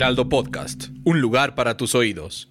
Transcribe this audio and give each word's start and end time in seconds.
Podcast, 0.00 0.88
un 1.04 1.20
lugar 1.20 1.54
para 1.54 1.76
tus 1.76 1.94
oídos. 1.94 2.48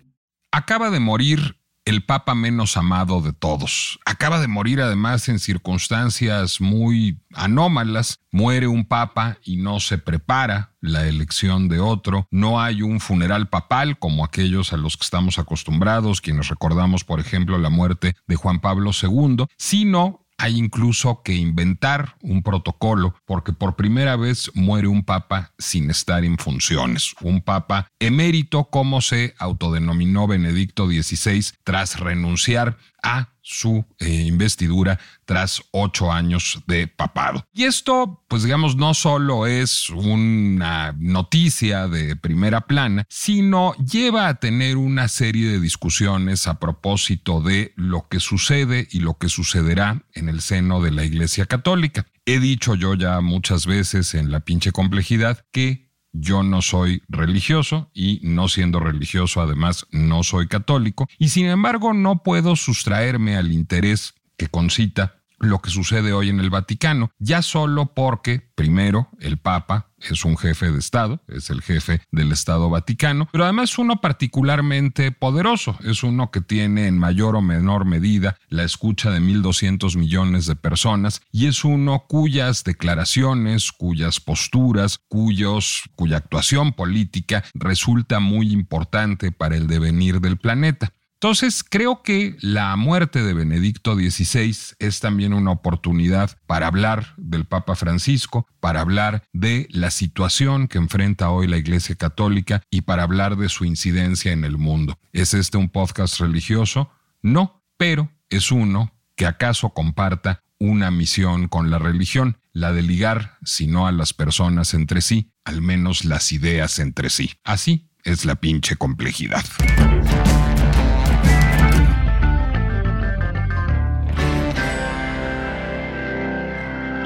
Acaba 0.51 0.91
de 0.91 0.99
morir 0.99 1.57
el 1.83 2.05
papa 2.05 2.35
menos 2.35 2.77
amado 2.77 3.21
de 3.21 3.33
todos. 3.33 3.99
Acaba 4.05 4.39
de 4.39 4.47
morir 4.47 4.81
además 4.81 5.27
en 5.29 5.39
circunstancias 5.39 6.61
muy 6.61 7.23
anómalas. 7.33 8.19
Muere 8.31 8.67
un 8.67 8.85
papa 8.85 9.39
y 9.43 9.57
no 9.57 9.79
se 9.79 9.97
prepara 9.97 10.75
la 10.79 11.07
elección 11.07 11.69
de 11.69 11.79
otro. 11.79 12.27
No 12.29 12.61
hay 12.61 12.83
un 12.83 12.99
funeral 12.99 13.49
papal 13.49 13.97
como 13.97 14.23
aquellos 14.23 14.71
a 14.71 14.77
los 14.77 14.95
que 14.95 15.05
estamos 15.05 15.39
acostumbrados, 15.39 16.21
quienes 16.21 16.49
recordamos, 16.49 17.03
por 17.03 17.19
ejemplo, 17.19 17.57
la 17.57 17.71
muerte 17.71 18.15
de 18.27 18.35
Juan 18.35 18.61
Pablo 18.61 18.91
II, 18.91 19.47
sino 19.57 20.28
hay 20.39 20.57
incluso 20.57 21.21
que 21.21 21.35
inventar 21.35 22.15
un 22.21 22.41
protocolo 22.41 23.13
porque 23.25 23.53
por 23.53 23.75
primera 23.75 24.15
vez 24.15 24.49
muere 24.55 24.87
un 24.87 25.03
papa 25.03 25.51
sin 25.59 25.89
estar 25.91 26.23
en 26.23 26.37
funciones. 26.37 27.13
Un 27.21 27.41
papa 27.41 27.91
emérito 27.99 28.65
como 28.65 29.01
se 29.01 29.35
autodenominó 29.37 30.27
Benedicto 30.27 30.87
XVI 30.87 31.45
tras 31.63 31.99
renunciar 31.99 32.77
a 33.03 33.29
su 33.41 33.83
eh, 33.97 34.07
investidura 34.27 34.99
tras 35.25 35.63
ocho 35.71 36.11
años 36.11 36.61
de 36.67 36.87
papado. 36.87 37.43
Y 37.51 37.63
esto, 37.63 38.23
pues 38.27 38.43
digamos, 38.43 38.75
no 38.75 38.93
solo 38.93 39.47
es 39.47 39.89
una 39.89 40.95
noticia 40.99 41.87
de 41.87 42.15
primera 42.15 42.61
plana, 42.61 43.05
sino 43.09 43.73
lleva 43.75 44.27
a 44.27 44.35
tener 44.35 44.77
una 44.77 45.07
serie 45.07 45.49
de 45.49 45.59
discusiones 45.59 46.47
a 46.47 46.59
propósito 46.59 47.41
de 47.41 47.73
lo 47.75 48.07
que 48.07 48.19
sucede 48.19 48.87
y 48.91 48.99
lo 48.99 49.17
que 49.17 49.29
sucederá 49.29 50.03
en 50.13 50.29
el 50.29 50.41
seno 50.41 50.79
de 50.81 50.91
la 50.91 51.03
Iglesia 51.03 51.47
Católica. 51.47 52.05
He 52.25 52.39
dicho 52.39 52.75
yo 52.75 52.93
ya 52.93 53.21
muchas 53.21 53.65
veces 53.65 54.13
en 54.13 54.31
la 54.31 54.41
pinche 54.41 54.71
complejidad 54.71 55.43
que 55.51 55.88
yo 56.11 56.43
no 56.43 56.61
soy 56.61 57.03
religioso 57.07 57.89
y 57.93 58.19
no 58.23 58.47
siendo 58.47 58.79
religioso 58.79 59.41
además 59.41 59.85
no 59.91 60.23
soy 60.23 60.47
católico. 60.47 61.07
Y 61.17 61.29
sin 61.29 61.47
embargo 61.47 61.93
no 61.93 62.23
puedo 62.23 62.55
sustraerme 62.55 63.35
al 63.35 63.51
interés 63.51 64.15
que 64.37 64.47
concita 64.47 65.15
lo 65.39 65.59
que 65.59 65.69
sucede 65.69 66.13
hoy 66.13 66.29
en 66.29 66.39
el 66.39 66.49
Vaticano, 66.49 67.11
ya 67.17 67.41
solo 67.41 67.93
porque, 67.93 68.41
primero, 68.55 69.09
el 69.19 69.37
Papa 69.37 69.88
es 70.01 70.25
un 70.25 70.37
jefe 70.37 70.71
de 70.71 70.79
Estado, 70.79 71.21
es 71.27 71.49
el 71.49 71.61
jefe 71.61 72.01
del 72.11 72.31
Estado 72.31 72.69
Vaticano, 72.69 73.27
pero 73.31 73.43
además 73.43 73.77
uno 73.77 74.01
particularmente 74.01 75.11
poderoso, 75.11 75.77
es 75.83 76.03
uno 76.03 76.31
que 76.31 76.41
tiene 76.41 76.87
en 76.87 76.97
mayor 76.97 77.35
o 77.35 77.41
menor 77.41 77.85
medida 77.85 78.37
la 78.49 78.63
escucha 78.63 79.11
de 79.11 79.19
1.200 79.19 79.97
millones 79.97 80.45
de 80.45 80.55
personas 80.55 81.21
y 81.31 81.47
es 81.47 81.63
uno 81.63 82.05
cuyas 82.07 82.63
declaraciones, 82.63 83.71
cuyas 83.71 84.19
posturas, 84.19 84.99
cuyos, 85.07 85.83
cuya 85.95 86.17
actuación 86.17 86.73
política 86.73 87.43
resulta 87.53 88.19
muy 88.19 88.51
importante 88.51 89.31
para 89.31 89.55
el 89.55 89.67
devenir 89.67 90.21
del 90.21 90.37
planeta. 90.37 90.93
Entonces, 91.21 91.65
creo 91.69 92.01
que 92.01 92.37
la 92.39 92.73
muerte 92.77 93.21
de 93.21 93.33
Benedicto 93.33 93.93
XVI 93.93 94.55
es 94.79 95.01
también 95.01 95.33
una 95.33 95.51
oportunidad 95.51 96.37
para 96.47 96.67
hablar 96.67 97.13
del 97.17 97.43
Papa 97.43 97.75
Francisco, 97.75 98.47
para 98.61 98.79
hablar 98.79 99.23
de 99.33 99.67
la 99.69 99.91
situación 99.91 100.69
que 100.69 100.77
enfrenta 100.77 101.29
hoy 101.29 101.47
la 101.47 101.57
Iglesia 101.57 101.95
Católica 101.95 102.61
y 102.69 102.81
para 102.81 103.03
hablar 103.03 103.35
de 103.35 103.49
su 103.49 103.65
incidencia 103.65 104.31
en 104.31 104.45
el 104.45 104.57
mundo. 104.57 104.97
¿Es 105.11 105.33
este 105.33 105.57
un 105.57 105.67
podcast 105.67 106.21
religioso? 106.21 106.89
No, 107.21 107.65
pero 107.75 108.09
es 108.29 108.49
uno 108.53 108.93
que 109.17 109.25
acaso 109.25 109.71
comparta 109.71 110.41
una 110.57 110.89
misión 110.89 111.49
con 111.49 111.69
la 111.69 111.79
religión, 111.79 112.37
la 112.53 112.71
de 112.71 112.81
ligar, 112.81 113.37
si 113.43 113.67
no 113.67 113.87
a 113.87 113.91
las 113.91 114.13
personas 114.13 114.73
entre 114.73 115.01
sí, 115.01 115.33
al 115.43 115.61
menos 115.61 116.05
las 116.05 116.31
ideas 116.31 116.79
entre 116.79 117.09
sí. 117.09 117.33
Así 117.43 117.89
es 118.05 118.23
la 118.23 118.35
pinche 118.35 118.77
complejidad. 118.77 119.43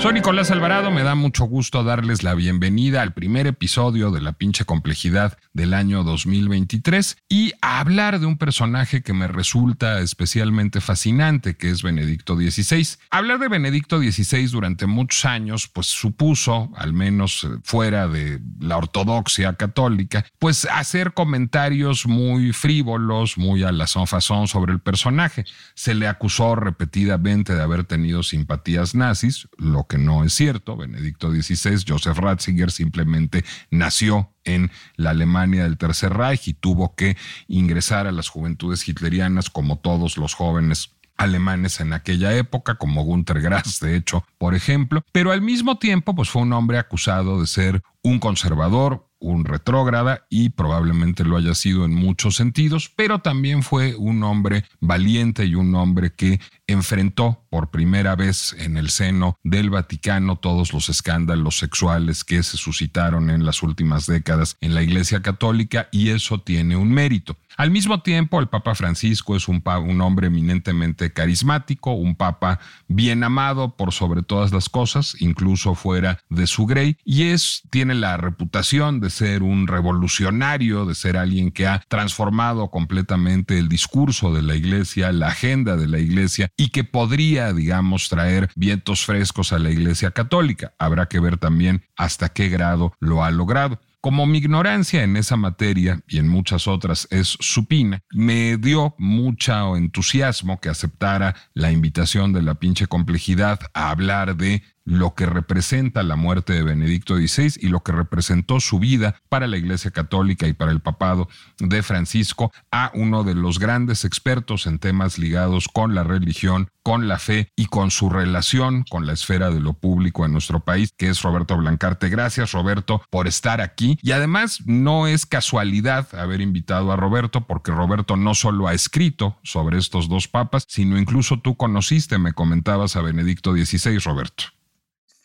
Soy 0.04 0.12
Nicolás 0.12 0.52
Alvarado, 0.52 0.92
me 0.92 1.02
da 1.02 1.16
mucho 1.16 1.46
gusto 1.46 1.82
darles 1.82 2.24
la 2.24 2.36
bienvenida 2.36 3.02
al 3.02 3.14
primer 3.14 3.48
episodio 3.48 4.12
de 4.12 4.20
La 4.20 4.34
pinche 4.34 4.66
complejidad 4.66 5.38
del 5.54 5.74
año 5.74 6.04
2023 6.04 7.16
y 7.30 7.54
a 7.62 7.80
hablar 7.80 8.20
de 8.20 8.26
un 8.26 8.38
personaje 8.38 9.02
que 9.02 9.14
me 9.14 9.30
resulta 9.30 10.02
especialmente 10.02 10.82
fascinante, 10.82 11.56
que 11.56 11.70
es 11.70 11.84
Benedicto 11.84 12.36
XVI. 12.36 12.98
Hablar 13.12 13.40
de 13.40 13.48
Benedicto 13.48 13.98
XVI 14.00 14.46
durante 14.48 14.88
muchos 14.88 15.24
años, 15.24 15.70
pues 15.70 15.88
supuso, 15.88 16.74
al 16.76 16.92
menos 16.92 17.46
eh, 17.46 17.48
fuera 17.64 18.10
de 18.10 18.42
la 18.60 18.76
ortodoxia 18.76 19.54
católica, 19.54 20.26
pues 20.38 20.68
hacer 20.70 21.14
comentarios 21.14 22.08
muy 22.08 22.52
frívolos, 22.52 23.38
muy 23.38 23.64
a 23.64 23.72
la 23.72 23.88
son 23.88 24.50
sobre 24.50 24.74
el 24.74 24.82
personaje. 24.82 25.46
Se 25.76 25.94
le 25.94 26.10
acusó 26.10 26.56
repetidamente 26.56 27.56
de 27.56 27.62
haber 27.62 27.86
tenido 27.86 28.22
simpatías 28.22 28.96
nazis, 28.96 29.48
lo 29.58 29.88
que 29.88 29.93
no 29.98 30.24
es 30.24 30.34
cierto. 30.34 30.76
Benedicto 30.76 31.32
XVI, 31.32 31.84
Joseph 31.88 32.18
Ratzinger, 32.18 32.72
simplemente 32.72 33.44
nació 33.72 34.34
en 34.44 34.72
la 34.96 35.12
Alemania 35.12 35.64
del 35.64 35.78
Tercer 35.78 36.14
Reich 36.14 36.48
y 36.48 36.54
tuvo 36.54 36.96
que 36.96 37.18
ingresar 37.48 38.08
a 38.08 38.12
las 38.12 38.30
juventudes 38.30 38.88
hitlerianas 38.88 39.50
como 39.50 39.80
todos 39.80 40.18
los 40.18 40.34
jóvenes 40.34 40.92
alemanes 41.18 41.80
en 41.80 41.94
aquella 41.94 42.36
época, 42.36 42.76
como 42.76 43.04
Günter 43.04 43.42
Grass, 43.42 43.80
de 43.80 43.96
hecho, 43.96 44.26
por 44.38 44.56
ejemplo, 44.56 45.04
pero 45.12 45.32
al 45.32 45.42
mismo 45.42 45.78
tiempo, 45.78 46.16
pues 46.16 46.30
fue 46.30 46.42
un 46.42 46.54
hombre 46.54 46.78
acusado 46.78 47.40
de 47.40 47.48
ser 47.48 47.84
un 48.02 48.20
conservador, 48.20 49.08
un 49.20 49.46
retrógrada 49.46 50.26
y 50.30 50.50
probablemente 50.50 51.24
lo 51.24 51.38
haya 51.38 51.56
sido 51.56 51.86
en 51.86 51.94
muchos 51.94 52.36
sentidos, 52.36 52.92
pero 52.94 53.20
también 53.20 53.64
fue 53.64 53.96
un 53.96 54.22
hombre 54.24 54.66
valiente 54.82 55.46
y 55.46 55.56
un 55.56 55.74
hombre 55.76 56.14
que 56.14 56.42
enfrentó 56.74 57.44
por 57.50 57.70
primera 57.70 58.16
vez 58.16 58.56
en 58.60 58.78
el 58.78 58.90
seno 58.90 59.38
del 59.44 59.70
Vaticano 59.70 60.36
todos 60.38 60.74
los 60.74 60.90
escándalos 60.90 61.58
sexuales 61.58 62.24
que 62.24 62.44
se 62.44 62.58
suscitaron 62.58 63.30
en 63.30 63.46
las 63.46 63.64
últimas 63.64 64.06
décadas 64.06 64.58
en 64.62 64.74
la 64.74 64.84
Iglesia 64.84 65.22
Católica 65.22 65.88
y 65.92 66.10
eso 66.10 66.42
tiene 66.42 66.76
un 66.76 66.92
mérito. 66.92 67.38
Al 67.56 67.70
mismo 67.70 68.02
tiempo, 68.02 68.40
el 68.40 68.48
Papa 68.48 68.74
Francisco 68.74 69.36
es 69.36 69.48
un, 69.48 69.62
un, 69.66 70.02
hombre 70.02 70.28
eminentemente 70.28 71.14
carismático, 71.14 71.94
un 71.94 72.16
papa 72.16 72.60
bien 72.88 73.24
amado 73.24 73.76
por 73.76 73.94
sobre 73.94 74.24
todas 74.24 74.52
las 74.52 74.70
cosas, 74.70 75.16
incluso 75.20 75.76
fuera 75.76 76.20
de 76.30 76.48
su 76.48 76.66
grey, 76.66 76.98
y 77.06 77.24
es, 77.26 77.62
tiene 77.70 77.94
la 77.94 78.18
reputación 78.18 79.00
de 79.00 79.12
ser 79.12 79.44
un 79.44 79.68
revolucionario, 79.68 80.86
de 80.86 80.96
ser 80.96 81.16
alguien 81.16 81.52
que 81.52 81.68
ha 81.68 81.84
transformado 81.88 82.72
completamente 82.72 83.60
el 83.60 83.70
discurso 83.70 84.34
de 84.34 84.42
la 84.42 84.56
iglesia, 84.56 85.12
la 85.12 85.28
agenda 85.28 85.78
de 85.78 85.88
la 85.88 86.00
iglesia, 86.00 86.50
y 86.64 86.70
que 86.70 86.86
podría, 86.86 87.52
digamos, 87.52 88.08
traer 88.08 88.50
vientos 88.56 89.04
frescos 89.04 89.52
a 89.52 89.60
la 89.60 89.70
iglesia 89.70 90.12
católica. 90.12 90.74
Habrá 90.80 91.08
que 91.08 91.20
ver 91.20 91.38
también 91.38 91.84
hasta 91.98 92.30
qué 92.30 92.48
grado 92.48 92.94
lo 93.02 93.22
ha 93.22 93.32
logrado. 93.32 93.82
Como 94.00 94.26
mi 94.26 94.38
ignorancia 94.38 95.04
en 95.04 95.18
esa 95.18 95.36
materia 95.36 96.00
y 96.08 96.20
en 96.20 96.30
muchas 96.30 96.70
otras 96.70 97.06
es 97.12 97.36
supina, 97.42 98.00
me 98.14 98.56
dio 98.56 98.96
mucho 98.98 99.76
entusiasmo 99.76 100.62
que 100.62 100.70
aceptara 100.70 101.36
la 101.54 101.70
invitación 101.70 102.32
de 102.32 102.44
la 102.44 102.56
pinche 102.56 102.88
complejidad 102.88 103.60
a 103.74 103.90
hablar 103.90 104.38
de 104.38 104.64
lo 104.86 105.14
que 105.16 105.26
representa 105.26 106.04
la 106.04 106.16
muerte 106.16 106.54
de 106.54 106.64
Benedicto 106.64 107.16
XVI 107.16 107.54
y 107.60 107.68
lo 107.68 107.82
que 107.82 107.92
representó 107.92 108.60
su 108.60 108.80
vida 108.80 109.16
para 109.30 109.48
la 109.48 109.58
Iglesia 109.58 109.92
Católica 109.92 110.48
y 110.48 110.54
para 110.54 110.72
el 110.72 110.82
papado 110.82 111.30
de 111.60 111.84
Francisco 111.84 112.52
a 112.72 112.92
uno 112.94 113.24
de 113.24 113.36
los 113.36 113.60
grandes 113.60 114.06
expertos 114.06 114.68
en 114.68 114.80
temas 114.80 115.18
ligados 115.18 115.68
con 115.68 115.96
la 115.96 116.04
religión, 116.04 116.70
con 116.84 117.08
la 117.08 117.18
fe 117.18 117.52
y 117.56 117.68
con 117.68 117.92
su 117.92 118.10
relación 118.10 118.84
con 118.90 119.06
la 119.06 119.14
esfera 119.14 119.50
de 119.50 119.60
lo 119.60 119.74
público 119.74 120.26
en 120.26 120.34
nuestro 120.34 120.60
país, 120.60 120.94
que 120.98 121.10
es 121.10 121.22
Roberto 121.22 121.56
Blancarte. 121.58 122.10
Gracias 122.10 122.52
Roberto 122.52 123.02
por 123.10 123.28
estar 123.28 123.62
aquí 123.62 123.98
y 124.02 124.12
además 124.12 124.62
no 124.66 125.08
es 125.08 125.26
casualidad 125.26 126.14
haber 126.16 126.42
invitado 126.42 126.92
a 126.92 126.96
Roberto 126.96 127.48
porque 127.48 127.72
Roberto 127.72 128.18
no 128.18 128.36
solo 128.36 128.68
ha 128.68 128.74
escrito 128.74 129.38
sobre 129.44 129.78
estos 129.78 130.10
dos 130.10 130.28
papas, 130.28 130.66
sino 130.68 130.98
incluso 130.98 131.40
tú 131.40 131.56
conociste, 131.56 132.18
me 132.18 132.34
comentabas 132.34 132.96
a 132.96 133.02
Benedicto 133.02 133.54
XVI, 133.54 133.98
Roberto. 134.00 134.46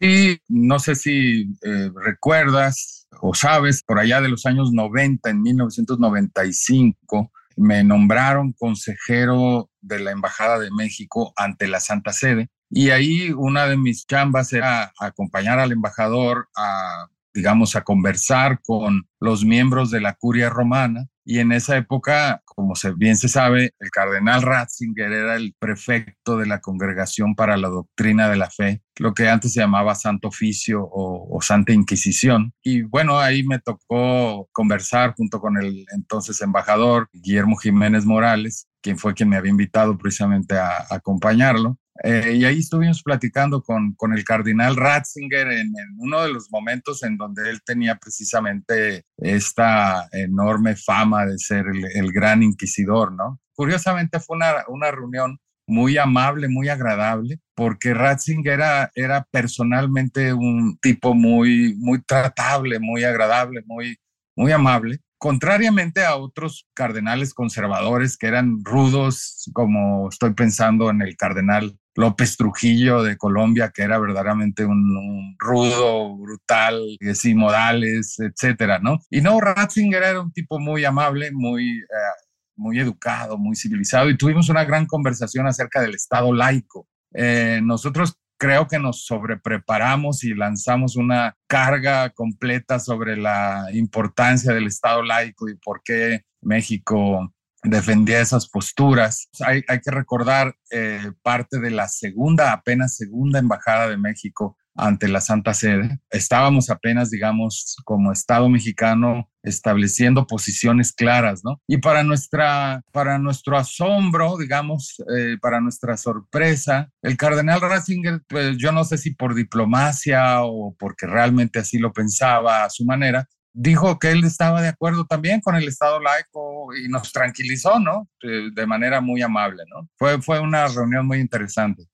Sí, 0.00 0.40
no 0.48 0.78
sé 0.78 0.94
si 0.94 1.56
eh, 1.62 1.90
recuerdas 1.94 2.98
o 3.20 3.34
sabes, 3.34 3.82
por 3.82 3.98
allá 3.98 4.20
de 4.20 4.28
los 4.28 4.46
años 4.46 4.72
90, 4.72 5.30
en 5.30 5.42
1995, 5.42 7.32
me 7.56 7.82
nombraron 7.82 8.52
consejero 8.52 9.70
de 9.80 9.98
la 9.98 10.12
Embajada 10.12 10.58
de 10.58 10.70
México 10.70 11.32
ante 11.36 11.66
la 11.68 11.80
Santa 11.80 12.12
Sede. 12.12 12.50
Y 12.70 12.90
ahí 12.90 13.30
una 13.32 13.66
de 13.66 13.76
mis 13.76 14.06
chambas 14.06 14.52
era 14.52 14.92
acompañar 15.00 15.58
al 15.58 15.72
embajador 15.72 16.48
a, 16.54 17.08
digamos, 17.38 17.76
a 17.76 17.84
conversar 17.84 18.60
con 18.64 19.08
los 19.20 19.44
miembros 19.44 19.92
de 19.92 20.00
la 20.00 20.14
curia 20.14 20.50
romana 20.50 21.06
y 21.24 21.38
en 21.38 21.52
esa 21.52 21.76
época, 21.76 22.42
como 22.44 22.72
bien 22.96 23.16
se 23.16 23.28
sabe, 23.28 23.74
el 23.78 23.90
cardenal 23.90 24.42
Ratzinger 24.42 25.12
era 25.12 25.36
el 25.36 25.54
prefecto 25.56 26.36
de 26.36 26.46
la 26.46 26.60
Congregación 26.60 27.36
para 27.36 27.56
la 27.56 27.68
Doctrina 27.68 28.28
de 28.28 28.36
la 28.36 28.50
Fe, 28.50 28.82
lo 28.96 29.14
que 29.14 29.28
antes 29.28 29.52
se 29.52 29.60
llamaba 29.60 29.94
Santo 29.94 30.28
Oficio 30.28 30.88
o 30.90 31.38
Santa 31.40 31.72
Inquisición. 31.72 32.54
Y 32.62 32.80
bueno, 32.80 33.20
ahí 33.20 33.44
me 33.44 33.60
tocó 33.60 34.48
conversar 34.52 35.14
junto 35.16 35.38
con 35.38 35.58
el 35.58 35.84
entonces 35.94 36.40
embajador 36.40 37.08
Guillermo 37.12 37.56
Jiménez 37.56 38.04
Morales, 38.04 38.66
quien 38.80 38.98
fue 38.98 39.14
quien 39.14 39.28
me 39.28 39.36
había 39.36 39.50
invitado 39.50 39.98
precisamente 39.98 40.56
a, 40.56 40.86
acompañarlo. 40.90 41.76
Eh, 42.02 42.34
y 42.36 42.44
ahí 42.44 42.58
estuvimos 42.58 43.02
platicando 43.02 43.62
con, 43.62 43.94
con 43.94 44.12
el 44.12 44.24
cardenal 44.24 44.76
Ratzinger 44.76 45.48
en, 45.48 45.72
uno 45.98 46.22
de 46.22 46.32
los 46.32 46.50
momentos 46.50 47.02
en 47.02 47.16
donde 47.16 47.50
él 47.50 47.60
tenía 47.64 47.96
precisamente 47.96 49.02
esta 49.16 50.08
enorme 50.12 50.76
fama 50.76 51.26
de 51.26 51.38
ser 51.38 51.66
el, 51.66 52.12
gran 52.12 52.42
inquisidor, 52.42 53.12
¿no? 53.12 53.40
Curiosamente 53.52 54.20
fue 54.20 54.36
una, 54.36 54.64
una, 54.68 54.90
reunión 54.90 55.38
muy 55.66 55.98
amable, 55.98 56.48
muy 56.48 56.68
agradable, 56.68 57.40
porque 57.54 57.92
Ratzinger 57.92 58.54
era, 58.54 58.90
era 58.94 59.26
personalmente 59.30 60.32
un 60.32 60.78
tipo 60.80 61.14
muy, 61.14 61.74
muy 61.76 62.00
tratable, 62.02 62.78
muy 62.78 63.04
agradable, 63.04 63.62
muy, 63.66 63.98
muy 64.38 64.52
amable 64.52 65.00
contrariamente 65.18 66.04
a 66.04 66.16
otros 66.16 66.68
cardenales 66.74 67.34
conservadores 67.34 68.16
que 68.16 68.28
eran 68.28 68.60
rudos, 68.62 69.50
como 69.52 70.08
estoy 70.08 70.32
pensando 70.32 70.90
en 70.90 71.02
el 71.02 71.16
cardenal 71.16 71.76
López 71.96 72.36
Trujillo 72.36 73.02
de 73.02 73.16
Colombia, 73.16 73.72
que 73.74 73.82
era 73.82 73.98
verdaderamente 73.98 74.64
un, 74.64 75.34
rudo, 75.40 76.16
brutal, 76.16 76.80
sin 77.14 77.36
modales, 77.36 78.16
etcétera, 78.20 78.78
¿no? 78.78 79.00
Y 79.10 79.20
no, 79.20 79.40
Ratzinger 79.40 80.04
era 80.04 80.20
un 80.20 80.32
tipo 80.32 80.60
muy 80.60 80.84
amable, 80.84 81.32
muy, 81.32 81.80
eh, 81.80 82.14
muy 82.54 82.78
educado, 82.78 83.36
muy 83.36 83.56
civilizado, 83.56 84.08
y 84.08 84.16
tuvimos 84.16 84.48
una 84.48 84.64
gran 84.64 84.86
conversación 84.86 85.48
acerca 85.48 85.80
del 85.80 85.96
Estado 85.96 86.32
laico. 86.32 86.86
Eh, 87.12 87.58
nosotros 87.64 88.16
creo 88.38 88.68
que 88.68 88.78
nos 88.78 89.04
sobrepreparamos 89.04 90.24
y 90.24 90.34
lanzamos 90.34 90.96
una 90.96 91.36
carga 91.46 92.10
completa 92.10 92.78
sobre 92.78 93.16
la 93.16 93.66
importancia 93.72 94.54
del 94.54 94.68
Estado 94.68 95.02
laico 95.02 95.48
y 95.48 95.56
por 95.56 95.82
qué 95.82 96.22
México 96.40 97.34
defendía 97.64 98.20
esas 98.20 98.48
posturas. 98.48 99.28
Hay, 99.44 99.62
que 99.62 99.90
recordar 99.90 100.54
eh, 100.70 101.12
parte 101.22 101.58
de 101.58 101.72
la 101.72 101.88
segunda, 101.88 102.52
apenas 102.52 102.96
segunda 102.96 103.40
embajada 103.40 103.88
de 103.88 103.96
México 103.96 104.56
ante 104.74 105.08
la 105.08 105.20
Santa 105.20 105.54
Sede. 105.54 105.98
Estábamos 106.10 106.70
apenas, 106.70 107.10
digamos, 107.10 107.76
como 107.84 108.12
Estado 108.12 108.48
mexicano 108.48 109.28
estableciendo 109.42 110.26
posiciones 110.26 110.92
claras, 110.92 111.42
¿no? 111.44 111.60
Y 111.66 111.78
para, 111.78 112.02
nuestra, 112.02 112.82
para 112.92 113.18
nuestro 113.18 113.56
asombro, 113.56 114.36
digamos, 114.36 115.02
eh, 115.16 115.36
para 115.40 115.60
nuestra 115.60 115.96
sorpresa, 115.96 116.90
el 117.02 117.16
cardenal 117.16 117.60
Ratzinger, 117.60 118.20
pues 118.28 118.56
yo 118.58 118.72
no 118.72 118.84
sé 118.84 118.98
si 118.98 119.14
por 119.14 119.34
diplomacia 119.34 120.42
o 120.42 120.74
porque 120.78 121.06
realmente 121.06 121.58
así 121.58 121.78
lo 121.78 121.92
pensaba 121.92 122.64
a 122.64 122.70
su 122.70 122.84
manera, 122.84 123.26
dijo 123.52 123.98
que 123.98 124.10
él 124.10 124.24
estaba 124.24 124.62
de 124.62 124.68
acuerdo 124.68 125.04
también 125.06 125.40
con 125.40 125.56
el 125.56 125.66
Estado 125.66 126.00
laico 126.00 126.68
y 126.76 126.88
nos 126.88 127.12
tranquilizó, 127.12 127.80
¿no? 127.80 128.08
De, 128.22 128.50
de 128.52 128.66
manera 128.66 129.00
muy 129.00 129.22
amable, 129.22 129.64
¿no? 129.68 129.88
Fue, 129.96 130.20
fue 130.22 130.40
una 130.40 130.68
reunión 130.68 131.06
muy 131.06 131.18
interesante. 131.18 131.84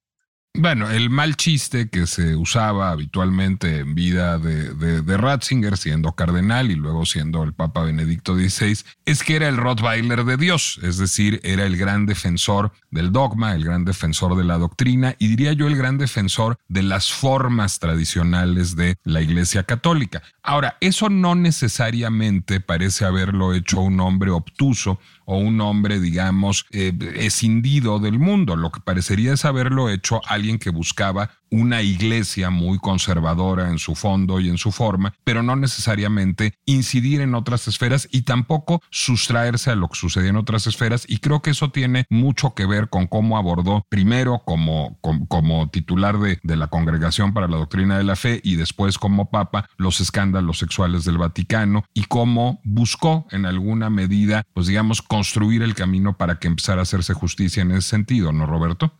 Bueno, 0.57 0.89
el 0.89 1.11
mal 1.11 1.35
chiste 1.35 1.89
que 1.89 2.07
se 2.07 2.37
usaba 2.37 2.91
habitualmente 2.91 3.79
en 3.79 3.97
vida 3.97 4.39
de, 4.39 5.17
Ratzinger, 5.17 5.77
siendo 5.77 6.13
cardenal 6.13 6.71
y 6.71 6.77
luego 6.77 7.05
siendo 7.07 7.43
el 7.43 7.53
Papa 7.53 7.83
Benedicto 7.83 8.37
XVI, 8.37 8.79
es 9.05 9.25
que 9.25 9.35
era 9.35 9.49
el 9.49 9.57
Rottweiler 9.57 10.25
de 10.25 10.37
Dios, 10.37 10.79
es 10.85 10.97
decir, 10.97 11.41
era 11.43 11.67
el 11.67 11.77
gran 11.77 12.07
defensor 12.07 12.71
del 12.93 13.11
dogma, 13.11 13.57
el 13.57 13.65
gran 13.65 13.85
defensor 13.85 14.37
de 14.37 14.45
la 14.45 14.57
doctrina 14.57 15.17
y 15.19 15.27
diría 15.27 15.55
yo 15.55 15.67
el 15.67 15.77
gran 15.77 15.99
defensor 15.99 16.57
de 16.69 16.85
las 16.85 17.11
formas 17.11 17.81
tradicionales 17.81 18.77
de 18.77 18.95
la 19.03 19.23
Iglesia 19.23 19.65
Católica. 19.65 20.23
Ahora, 20.41 20.77
eso 20.81 21.09
no 21.11 21.35
necesariamente 21.35 22.61
parece 22.61 23.05
haberlo 23.05 23.55
hecho 23.55 23.81
un 23.81 23.99
hombre 23.99 24.31
obtuso 24.31 25.01
o 25.25 25.39
un 25.39 25.61
hombre, 25.61 26.01
digamos, 26.01 26.67
eh, 26.71 26.93
escindido 27.17 27.99
del 27.99 28.19
mundo. 28.19 28.57
Lo 28.57 28.71
que 28.71 28.81
parecería 28.81 29.33
es 29.33 29.45
haberlo 29.45 29.91
hecho 29.91 30.21
alguien 30.27 30.59
que 30.59 30.71
buscaba 30.71 31.31
una 31.55 31.83
iglesia 31.83 32.51
muy 32.51 32.79
conservadora 32.79 33.71
en 33.71 33.79
su 33.79 33.95
fondo 33.95 34.41
y 34.41 34.49
en 34.49 34.59
su 34.59 34.73
forma, 34.73 35.15
pero 35.23 35.43
no 35.43 35.55
necesariamente 35.55 36.55
incidir 36.67 37.21
en 37.21 37.35
otras 37.35 37.69
esferas 37.69 38.09
y 38.11 38.23
tampoco 38.23 38.83
sustraerse 38.91 39.71
a 39.71 39.77
lo 39.77 39.89
que 39.89 39.99
sucedía 39.99 40.31
en 40.31 40.37
otras 40.37 40.67
esferas. 40.67 41.05
Y 41.09 41.19
creo 41.19 41.43
que 41.43 41.51
eso 41.51 41.71
tiene 41.71 42.07
mucho 42.11 42.55
que 42.55 42.67
ver 42.67 42.89
con 42.89 43.07
cómo 43.07 43.39
abordó 43.39 43.87
primero 43.89 44.43
como, 44.45 44.99
como, 45.01 45.71
titular 45.71 46.19
de, 46.19 46.41
de 46.43 46.57
la 46.57 46.67
Congregación 46.67 47.33
para 47.33 47.47
la 47.47 47.57
Doctrina 47.57 47.99
de 47.99 48.05
la 48.05 48.17
Fe 48.17 48.41
y 48.43 48.57
después 48.57 48.99
como 48.99 49.31
Papa 49.31 49.69
los 49.77 50.01
escándalos 50.01 50.59
sexuales 50.59 51.05
del 51.05 51.19
Vaticano 51.19 51.85
y 51.95 52.05
cómo 52.05 52.61
buscó 52.65 53.27
en 53.31 53.47
alguna 53.47 53.91
medida, 53.91 54.45
pues 54.55 54.67
digamos, 54.67 55.03
construir 55.15 55.63
el 55.63 55.77
camino 55.77 56.17
para 56.17 56.41
que 56.41 56.49
empezara 56.49 56.81
a 56.81 56.83
hacerse 56.83 57.15
justicia 57.15 57.63
en 57.63 57.71
ese 57.71 57.89
sentido, 57.89 58.33
¿no, 58.33 58.47
Roberto? 58.47 58.99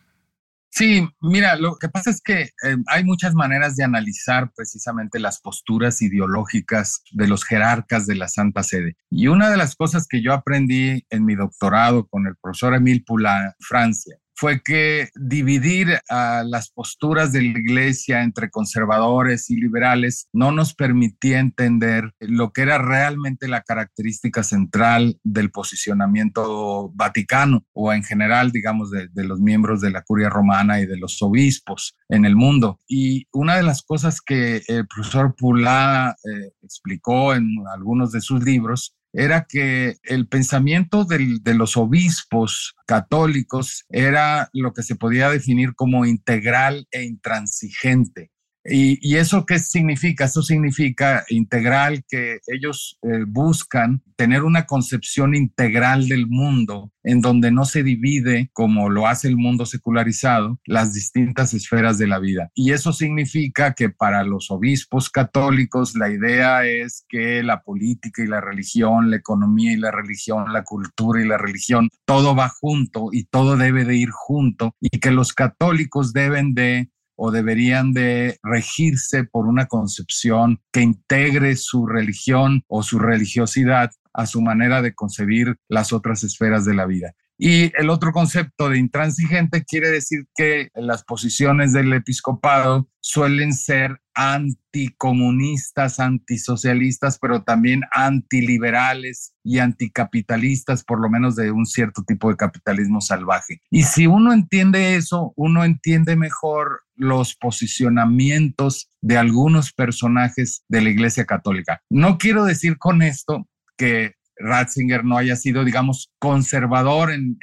Sí, 0.69 1.05
mira, 1.19 1.57
lo 1.57 1.75
que 1.75 1.89
pasa 1.89 2.09
es 2.09 2.21
que 2.21 2.43
eh, 2.43 2.77
hay 2.87 3.03
muchas 3.03 3.33
maneras 3.33 3.75
de 3.75 3.83
analizar 3.83 4.49
precisamente 4.55 5.19
las 5.19 5.41
posturas 5.41 6.01
ideológicas 6.01 7.01
de 7.11 7.27
los 7.27 7.43
jerarcas 7.43 8.07
de 8.07 8.15
la 8.15 8.29
Santa 8.29 8.63
Sede. 8.63 8.95
Y 9.09 9.27
una 9.27 9.49
de 9.49 9.57
las 9.57 9.75
cosas 9.75 10.07
que 10.07 10.21
yo 10.21 10.31
aprendí 10.31 11.05
en 11.09 11.25
mi 11.25 11.35
doctorado 11.35 12.07
con 12.07 12.27
el 12.27 12.37
profesor 12.41 12.75
Emile 12.75 13.03
Poulain, 13.05 13.51
Francia, 13.59 14.15
fue 14.35 14.61
que 14.61 15.09
dividir 15.15 15.99
a 16.09 16.43
las 16.45 16.69
posturas 16.69 17.31
de 17.31 17.41
la 17.41 17.59
iglesia 17.59 18.21
entre 18.21 18.49
conservadores 18.49 19.49
y 19.49 19.55
liberales 19.55 20.27
no 20.33 20.51
nos 20.51 20.73
permitía 20.73 21.39
entender 21.39 22.13
lo 22.19 22.51
que 22.51 22.61
era 22.63 22.77
realmente 22.77 23.47
la 23.47 23.61
característica 23.61 24.43
central 24.43 25.19
del 25.23 25.51
posicionamiento 25.51 26.91
vaticano 26.93 27.65
o 27.73 27.93
en 27.93 28.03
general, 28.03 28.51
digamos, 28.51 28.91
de, 28.91 29.09
los 29.15 29.39
miembros 29.39 29.81
de 29.81 29.91
la 29.91 30.03
curia 30.03 30.29
romana 30.29 30.79
y 30.79 30.85
de 30.85 30.97
los 30.97 31.21
obispos 31.21 31.95
en 32.09 32.25
el 32.25 32.35
mundo. 32.35 32.79
Y 32.87 33.27
una 33.31 33.55
de 33.55 33.63
las 33.63 33.81
cosas 33.83 34.21
que 34.21 34.61
el 34.67 34.87
profesor 34.87 35.35
Pula 35.35 36.15
eh, 36.23 36.51
explicó 36.61 37.33
en 37.33 37.47
algunos 37.73 38.11
de 38.11 38.21
sus 38.21 38.43
libros 38.43 38.95
era 39.15 39.45
que 39.47 39.95
el 40.03 40.27
pensamiento 40.27 41.05
de 41.05 41.53
los 41.53 41.77
obispos 41.77 42.75
católicos 42.85 43.85
era 43.89 44.49
lo 44.53 44.73
que 44.73 44.83
se 44.83 44.95
podía 44.95 45.29
definir 45.29 45.73
como 45.73 46.05
integral 46.05 46.87
e 46.91 47.03
intransigente. 47.03 48.31
¿Y, 48.67 49.15
eso 49.15 49.45
qué 49.45 49.59
significa? 49.59 50.25
Eso 50.25 50.41
significa 50.41 51.23
integral 51.29 52.03
que 52.07 52.39
ellos 52.47 52.97
eh, 53.03 53.23
buscan 53.27 54.01
tener 54.15 54.43
una 54.43 54.65
concepción 54.65 55.35
integral 55.35 56.07
del 56.07 56.25
mundo 56.27 56.91
en 57.03 57.21
donde 57.21 57.51
no 57.51 57.65
se 57.65 57.83
divide, 57.83 58.49
como 58.53 58.89
lo 58.89 59.07
hace 59.07 59.27
el 59.27 59.37
mundo 59.37 59.67
secularizado, 59.67 60.59
las 60.65 60.93
distintas 60.93 61.53
esferas 61.53 61.99
de 61.99 62.07
la 62.07 62.17
vida. 62.17 62.49
Y 62.55 62.71
eso 62.71 62.93
significa 62.93 63.73
que 63.73 63.89
para 63.89 64.23
los 64.23 64.49
obispos 64.49 65.11
católicos 65.11 65.95
la 65.95 66.09
idea 66.09 66.65
es 66.65 67.05
que 67.07 67.43
la 67.43 67.61
política 67.61 68.23
y 68.23 68.27
la 68.27 68.41
religión, 68.41 69.11
la 69.11 69.17
economía 69.17 69.73
y 69.73 69.77
la 69.77 69.91
religión, 69.91 70.51
la 70.51 70.63
cultura 70.63 71.21
y 71.21 71.27
la 71.27 71.37
religión, 71.37 71.89
todo 72.05 72.35
va 72.35 72.49
junto 72.49 73.09
y 73.11 73.25
todo 73.25 73.57
debe 73.57 73.85
de 73.85 73.95
ir 73.95 74.09
junto 74.09 74.75
y 74.81 74.97
que 74.97 75.11
los 75.11 75.33
católicos 75.33 76.13
deben 76.13 76.55
de 76.55 76.89
o 77.15 77.31
deberían 77.31 77.93
de 77.93 78.37
regirse 78.43 79.23
por 79.23 79.47
una 79.47 79.67
concepción 79.67 80.59
que 80.71 80.81
integre 80.81 81.55
su 81.55 81.85
religión 81.85 82.63
o 82.67 82.83
su 82.83 82.99
religiosidad 82.99 83.91
a 84.13 84.25
su 84.25 84.41
manera 84.41 84.81
de 84.81 84.93
concebir 84.93 85.57
las 85.67 85.93
otras 85.93 86.23
esferas 86.23 86.65
de 86.65 86.73
la 86.73 86.85
vida. 86.85 87.13
Y 87.37 87.71
el 87.77 87.89
otro 87.89 88.11
concepto 88.11 88.69
de 88.69 88.77
intransigente 88.77 89.65
quiere 89.65 89.89
decir 89.89 90.25
que 90.35 90.69
las 90.73 91.03
posiciones 91.03 91.73
del 91.73 91.91
episcopado 91.93 92.87
suelen 93.01 93.53
ser 93.53 93.99
anticomunistas, 94.15 95.99
antisocialistas, 95.99 97.19
pero 97.19 97.43
también 97.43 97.81
antiliberales 97.91 99.33
y 99.43 99.59
anticapitalistas, 99.59 100.83
por 100.85 101.01
lo 101.01 101.09
menos 101.09 101.35
de 101.35 101.51
un 101.51 101.65
cierto 101.65 102.03
tipo 102.03 102.29
de 102.29 102.37
capitalismo 102.37 103.01
salvaje. 103.01 103.61
Y 103.69 103.83
si 103.83 104.07
uno 104.07 104.31
entiende 104.31 104.95
eso, 104.95 105.33
uno 105.35 105.65
entiende 105.65 106.15
mejor 106.15 106.83
los 106.95 107.35
posicionamientos 107.35 108.89
de 109.01 109.17
algunos 109.17 109.73
personajes 109.73 110.63
de 110.69 110.81
la 110.81 110.89
Iglesia 110.89 111.25
Católica. 111.25 111.81
No 111.89 112.17
quiero 112.17 112.45
decir 112.45 112.77
con 112.77 113.01
esto 113.01 113.47
que 113.77 114.13
Ratzinger 114.37 115.03
no 115.03 115.17
haya 115.17 115.35
sido, 115.35 115.63
digamos, 115.63 116.11
conservador 116.19 117.11
en, 117.11 117.39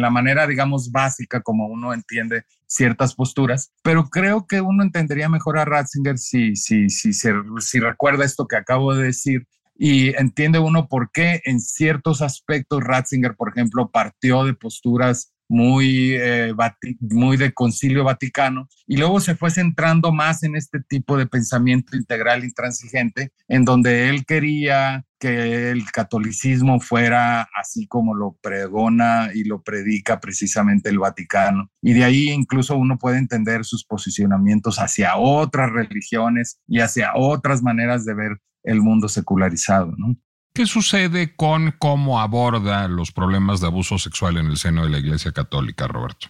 la 0.00 0.10
manera, 0.10 0.46
digamos, 0.46 0.90
básica 0.90 1.42
como 1.42 1.66
uno 1.66 1.92
entiende 1.92 2.44
ciertas 2.66 3.14
posturas, 3.14 3.72
pero 3.82 4.08
creo 4.08 4.46
que 4.46 4.60
uno 4.60 4.82
entendería 4.82 5.28
mejor 5.28 5.58
a 5.58 5.64
Ratzinger 5.64 6.18
si, 6.18 6.56
si, 6.56 6.88
si, 6.88 7.12
si 7.12 7.80
recuerda 7.80 8.24
esto 8.24 8.46
que 8.46 8.56
acabo 8.56 8.94
de 8.94 9.04
decir 9.04 9.46
y 9.78 10.16
entiende 10.16 10.58
uno 10.58 10.88
por 10.88 11.10
qué 11.12 11.40
en 11.44 11.60
ciertos 11.60 12.22
aspectos 12.22 12.82
Ratzinger, 12.82 13.36
por 13.36 13.50
ejemplo, 13.50 13.90
partió 13.90 14.44
de 14.44 14.54
posturas 14.54 15.32
muy, 15.48 16.14
eh, 16.14 16.52
muy 17.00 17.36
de 17.36 17.52
concilio 17.52 18.04
vaticano, 18.04 18.68
y 18.86 18.96
luego 18.96 19.20
se 19.20 19.34
fue 19.34 19.50
centrando 19.50 20.12
más 20.12 20.42
en 20.42 20.56
este 20.56 20.80
tipo 20.80 21.16
de 21.16 21.26
pensamiento 21.26 21.96
integral 21.96 22.44
intransigente, 22.44 23.32
en 23.48 23.64
donde 23.64 24.08
él 24.08 24.24
quería 24.26 25.04
que 25.18 25.70
el 25.70 25.90
catolicismo 25.90 26.78
fuera 26.78 27.48
así 27.58 27.86
como 27.86 28.14
lo 28.14 28.36
pregona 28.42 29.30
y 29.34 29.44
lo 29.44 29.62
predica 29.62 30.20
precisamente 30.20 30.90
el 30.90 30.98
Vaticano. 30.98 31.70
Y 31.80 31.94
de 31.94 32.04
ahí 32.04 32.28
incluso 32.28 32.76
uno 32.76 32.98
puede 32.98 33.18
entender 33.18 33.64
sus 33.64 33.84
posicionamientos 33.84 34.78
hacia 34.78 35.16
otras 35.16 35.70
religiones 35.72 36.60
y 36.66 36.80
hacia 36.80 37.12
otras 37.14 37.62
maneras 37.62 38.04
de 38.04 38.14
ver 38.14 38.40
el 38.62 38.82
mundo 38.82 39.08
secularizado, 39.08 39.94
¿no? 39.96 40.16
¿Qué 40.56 40.64
sucede 40.64 41.36
con 41.36 41.74
cómo 41.78 42.18
aborda 42.18 42.88
los 42.88 43.12
problemas 43.12 43.60
de 43.60 43.66
abuso 43.66 43.98
sexual 43.98 44.38
en 44.38 44.46
el 44.46 44.56
seno 44.56 44.84
de 44.84 44.88
la 44.88 44.98
Iglesia 45.00 45.30
Católica, 45.30 45.86
Roberto? 45.86 46.28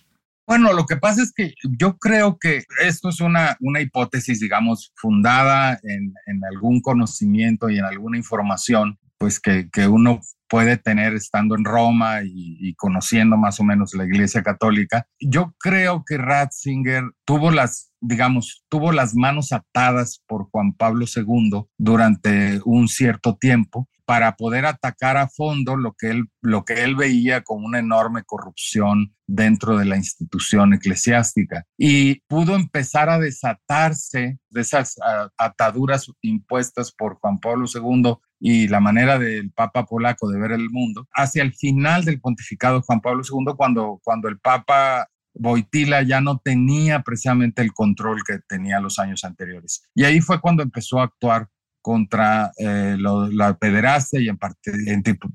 Bueno, 0.49 0.73
lo 0.73 0.85
que 0.85 0.97
pasa 0.97 1.23
es 1.23 1.33
que 1.33 1.55
yo 1.79 1.97
creo 1.97 2.37
que 2.37 2.65
esto 2.83 3.09
es 3.09 3.21
una, 3.21 3.57
una 3.61 3.81
hipótesis, 3.81 4.41
digamos, 4.41 4.91
fundada 4.97 5.79
en, 5.85 6.13
en 6.27 6.45
algún 6.45 6.81
conocimiento 6.81 7.71
y 7.71 7.79
en 7.79 7.85
alguna 7.85 8.17
información, 8.17 8.99
pues 9.19 9.41
que, 9.41 9.69
que 9.71 9.89
uno 9.89 10.21
puede 10.49 10.77
tener 10.77 11.15
estando 11.15 11.57
en 11.57 11.65
Roma 11.65 12.21
y, 12.25 12.75
conociendo 12.75 13.37
más 13.37 13.61
o 13.61 13.65
menos 13.65 13.95
la 13.95 14.05
Iglesia 14.05 14.43
Católica. 14.43 15.07
Yo 15.21 15.55
creo 15.59 16.05
que 16.07 16.19
Ratzinger 16.19 17.05
tuvo 17.25 17.51
las, 17.51 17.93
digamos, 18.01 18.65
tuvo 18.69 18.93
las 18.93 19.15
manos 19.15 19.53
atadas 19.53 20.23
por 20.27 20.49
Juan 20.51 20.73
Pablo 20.75 21.07
II 21.15 21.65
durante 21.79 22.61
un 22.65 22.89
cierto 22.89 23.37
tiempo 23.37 23.89
para 24.05 24.37
poder 24.37 24.67
atacar 24.67 25.17
a 25.17 25.29
fondo 25.29 25.77
lo 25.77 25.93
que 25.99 26.11
él, 26.11 26.27
lo 26.41 26.65
que 26.65 26.85
él 26.85 26.95
veía 26.95 27.43
como 27.43 27.67
una 27.67 27.81
enorme 27.81 28.23
corrupción 28.25 29.17
dentro 29.27 29.77
de 29.77 29.85
la 29.85 29.97
institución 29.97 30.75
eclesiástica. 30.75 31.65
Y 31.77 32.21
pudo 32.29 32.55
empezar 32.55 33.11
a 33.11 33.19
desatarse 33.19 34.39
de 34.49 34.61
esas 34.61 34.95
ataduras 35.37 36.07
impuestas 36.23 36.93
por 36.93 37.19
Juan 37.19 37.41
Pablo 37.41 37.67
II 37.67 38.15
y 38.49 38.69
la 38.69 38.79
manera 38.79 39.19
del 39.19 39.51
Papa 39.51 39.87
polaco 39.87 40.31
de 40.31 40.39
ver 40.39 40.53
el 40.53 40.71
mundo 40.71 41.09
hacia 41.13 41.43
el 41.43 41.53
final 41.53 42.05
del 42.05 42.21
pontificado 42.21 42.81
Juan 42.81 43.01
Pablo 43.01 43.25
II, 43.29 43.55
cuando, 43.57 44.01
cuando 44.05 44.29
el 44.29 44.39
Papa 44.39 45.09
Boitila 45.35 46.03
ya 46.03 46.21
no 46.21 46.39
tenía 46.39 47.03
precisamente 47.03 47.61
el 47.61 47.73
control 47.73 48.23
que 48.25 48.39
tenía 48.49 48.79
los 48.79 49.01
años 49.01 49.25
anteriores. 49.25 49.83
Y 49.97 50.05
ahí 50.05 50.21
fue 50.21 50.41
cuando 50.41 50.63
empezó 50.63 51.01
a 51.01 51.07
actuar 51.07 51.49
contra 51.83 52.53
eh, 52.57 52.97
la 53.01 53.59
pederastia 53.59 54.21
y 54.21 54.29
en, 54.29 54.39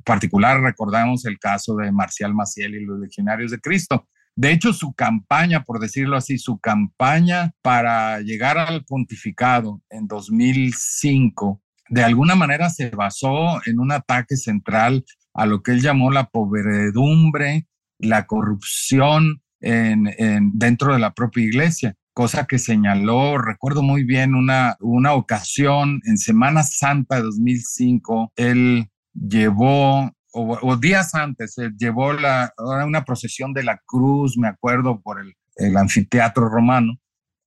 particular 0.05 0.61
recordamos 0.61 1.25
el 1.25 1.37
caso 1.37 1.75
de 1.75 1.91
Marcial 1.91 2.33
Maciel 2.33 2.75
y 2.75 2.85
los 2.85 2.97
legionarios 2.97 3.51
de 3.51 3.59
Cristo. 3.59 4.07
De 4.37 4.53
hecho, 4.53 4.71
su 4.71 4.93
campaña, 4.93 5.65
por 5.65 5.81
decirlo 5.81 6.15
así, 6.15 6.37
su 6.37 6.59
campaña 6.59 7.51
para 7.61 8.21
llegar 8.21 8.57
al 8.57 8.85
pontificado 8.85 9.81
en 9.89 10.07
2005, 10.07 11.61
de 11.91 12.03
alguna 12.03 12.35
manera 12.35 12.69
se 12.69 12.89
basó 12.89 13.61
en 13.65 13.79
un 13.79 13.91
ataque 13.91 14.37
central 14.37 15.03
a 15.33 15.45
lo 15.45 15.61
que 15.61 15.71
él 15.71 15.81
llamó 15.81 16.09
la 16.09 16.29
pobredumbre, 16.29 17.67
la 17.99 18.25
corrupción 18.25 19.41
en, 19.59 20.09
dentro 20.53 20.93
de 20.93 20.99
la 20.99 21.13
propia 21.13 21.43
iglesia 21.43 21.95
cosa 22.13 22.45
que 22.45 22.59
señaló, 22.59 23.37
recuerdo 23.37 23.83
muy 23.83 24.03
bien 24.03 24.35
una, 24.35 24.75
una 24.81 25.13
ocasión 25.13 26.01
en 26.05 26.17
Semana 26.17 26.61
Santa 26.61 27.15
de 27.15 27.23
2005, 27.23 28.33
él 28.35 28.89
llevó, 29.13 30.11
o, 30.33 30.77
días 30.77 31.15
antes, 31.15 31.57
él 31.57 31.73
llevó 31.77 32.13
la, 32.13 32.53
una 32.85 33.05
procesión 33.05 33.53
de 33.53 33.63
la 33.63 33.81
cruz, 33.85 34.37
me 34.37 34.49
acuerdo, 34.49 35.01
por 35.01 35.21
el, 35.21 35.33
el 35.55 35.77
anfiteatro 35.77 36.49
romano. 36.49 36.99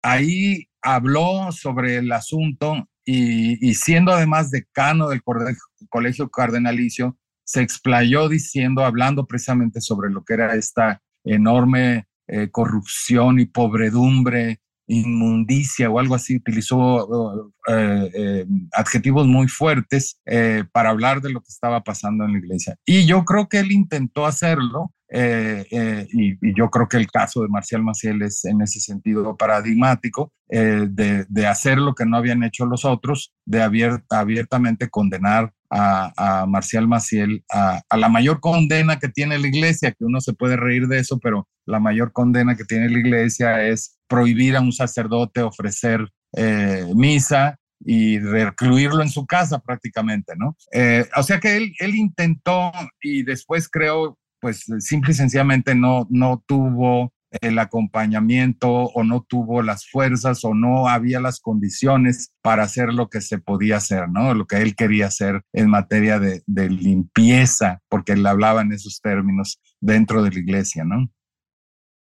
Ahí 0.02 0.68
habló 0.82 1.52
sobre 1.52 1.96
el 1.96 2.10
asunto 2.12 2.88
y, 3.04 3.74
siendo 3.74 4.12
además 4.12 4.50
decano 4.50 5.08
del 5.08 5.22
colegio 5.90 6.30
cardenalicio, 6.30 7.18
se 7.44 7.60
explayó 7.60 8.28
diciendo, 8.28 8.84
hablando 8.84 9.26
precisamente 9.26 9.80
sobre 9.80 10.10
lo 10.10 10.24
que 10.24 10.34
era 10.34 10.54
esta 10.54 11.02
enorme 11.24 12.06
eh, 12.26 12.48
corrupción 12.50 13.38
y 13.38 13.46
pobredumbre, 13.46 14.60
inmundicia 14.86 15.90
o 15.90 15.98
algo 15.98 16.14
así, 16.14 16.36
utilizó 16.36 17.50
eh, 17.68 18.10
eh, 18.14 18.46
adjetivos 18.72 19.26
muy 19.26 19.48
fuertes 19.48 20.20
para 20.72 20.90
hablar 20.90 21.20
de 21.20 21.30
lo 21.30 21.40
que 21.40 21.48
estaba 21.48 21.82
pasando 21.82 22.24
en 22.24 22.32
la 22.32 22.38
iglesia. 22.38 22.76
Y 22.84 23.06
yo 23.06 23.24
creo 23.24 23.48
que 23.48 23.58
él 23.58 23.72
intentó 23.72 24.26
hacerlo, 24.26 24.92
y, 25.10 26.56
yo 26.56 26.70
creo 26.70 26.88
que 26.88 26.96
el 26.96 27.10
caso 27.10 27.42
de 27.42 27.48
Marcial 27.48 27.82
Maciel 27.82 28.22
es 28.22 28.44
en 28.44 28.60
ese 28.62 28.80
sentido 28.80 29.36
paradigmático, 29.36 30.32
de, 30.48 31.24
de, 31.28 31.46
hacer 31.46 31.78
lo 31.78 31.94
que 31.94 32.06
no 32.06 32.16
habían 32.16 32.42
hecho 32.42 32.66
los 32.66 32.84
otros, 32.84 33.32
de 33.44 33.62
abiertamente 33.62 34.88
condenar 34.88 35.52
a, 35.74 36.46
Marcial 36.46 36.86
Maciel 36.88 37.44
a, 37.52 37.82
la 37.96 38.08
mayor 38.08 38.40
condena 38.40 38.98
que 38.98 39.08
tiene 39.08 39.38
la 39.38 39.48
iglesia, 39.48 39.92
que 39.92 40.04
uno 40.04 40.20
se 40.20 40.32
puede 40.32 40.56
reír 40.56 40.86
de 40.86 40.98
eso, 40.98 41.18
pero 41.18 41.48
la 41.66 41.80
mayor 41.80 42.12
condena 42.12 42.56
que 42.56 42.64
tiene 42.64 42.88
la 42.88 42.98
iglesia 42.98 43.64
es 43.66 43.98
prohibir 44.08 44.56
a 44.56 44.60
un 44.60 44.72
sacerdote 44.72 45.42
ofrecer 45.42 46.08
eh, 46.36 46.86
misa 46.94 47.58
y 47.80 48.18
recluirlo 48.18 49.02
en 49.02 49.10
su 49.10 49.26
casa 49.26 49.58
prácticamente, 49.58 50.34
¿no? 50.36 50.56
Eh, 50.72 51.06
o 51.16 51.22
sea 51.22 51.40
que 51.40 51.56
él, 51.56 51.72
él 51.80 51.94
intentó 51.94 52.72
y 53.02 53.24
después 53.24 53.68
creo, 53.68 54.18
pues 54.40 54.64
simple 54.78 55.12
y 55.12 55.14
sencillamente 55.14 55.74
no, 55.74 56.06
no 56.10 56.42
tuvo 56.46 57.12
el 57.40 57.58
acompañamiento 57.58 58.70
o 58.70 59.04
no 59.04 59.24
tuvo 59.28 59.62
las 59.62 59.88
fuerzas 59.88 60.44
o 60.44 60.54
no 60.54 60.88
había 60.88 61.20
las 61.20 61.40
condiciones 61.40 62.32
para 62.42 62.64
hacer 62.64 62.92
lo 62.92 63.08
que 63.08 63.20
se 63.20 63.38
podía 63.38 63.76
hacer, 63.76 64.08
¿no? 64.08 64.34
Lo 64.34 64.46
que 64.46 64.56
él 64.56 64.74
quería 64.74 65.06
hacer 65.06 65.42
en 65.52 65.70
materia 65.70 66.18
de, 66.18 66.42
limpieza, 66.68 67.80
porque 67.88 68.12
él 68.12 68.26
hablaba 68.26 68.62
en 68.62 68.72
esos 68.72 69.00
términos 69.00 69.60
dentro 69.80 70.22
de 70.22 70.30
la 70.30 70.38
iglesia, 70.38 70.84
¿no? 70.84 71.10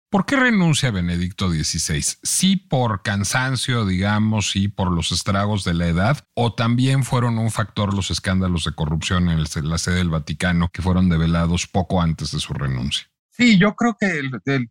¿Por 0.09 0.25
qué 0.25 0.35
renuncia 0.37 0.91
Benedicto 0.91 1.49
XVI? 1.49 2.01
¿Sí 2.23 2.55
por 2.55 3.01
cansancio, 3.01 3.85
digamos, 3.85 4.51
sí 4.51 4.67
por 4.67 4.91
los 4.91 5.11
estragos 5.11 5.63
de 5.63 5.73
la 5.73 5.87
edad? 5.87 6.25
¿O 6.35 6.53
también 6.53 7.03
fueron 7.03 7.37
un 7.37 7.51
factor 7.51 7.93
los 7.93 8.11
escándalos 8.11 8.63
de 8.65 8.73
corrupción 8.73 9.29
en 9.29 9.43
la 9.43 9.77
sede 9.77 9.95
del 9.95 10.09
Vaticano 10.09 10.69
que 10.71 10.81
fueron 10.81 11.09
develados 11.09 11.67
poco 11.67 12.01
antes 12.01 12.31
de 12.31 12.39
su 12.39 12.53
renuncia? 12.53 13.07
Sí, 13.37 13.57
yo 13.59 13.75
creo 13.75 13.97
que, 13.99 14.21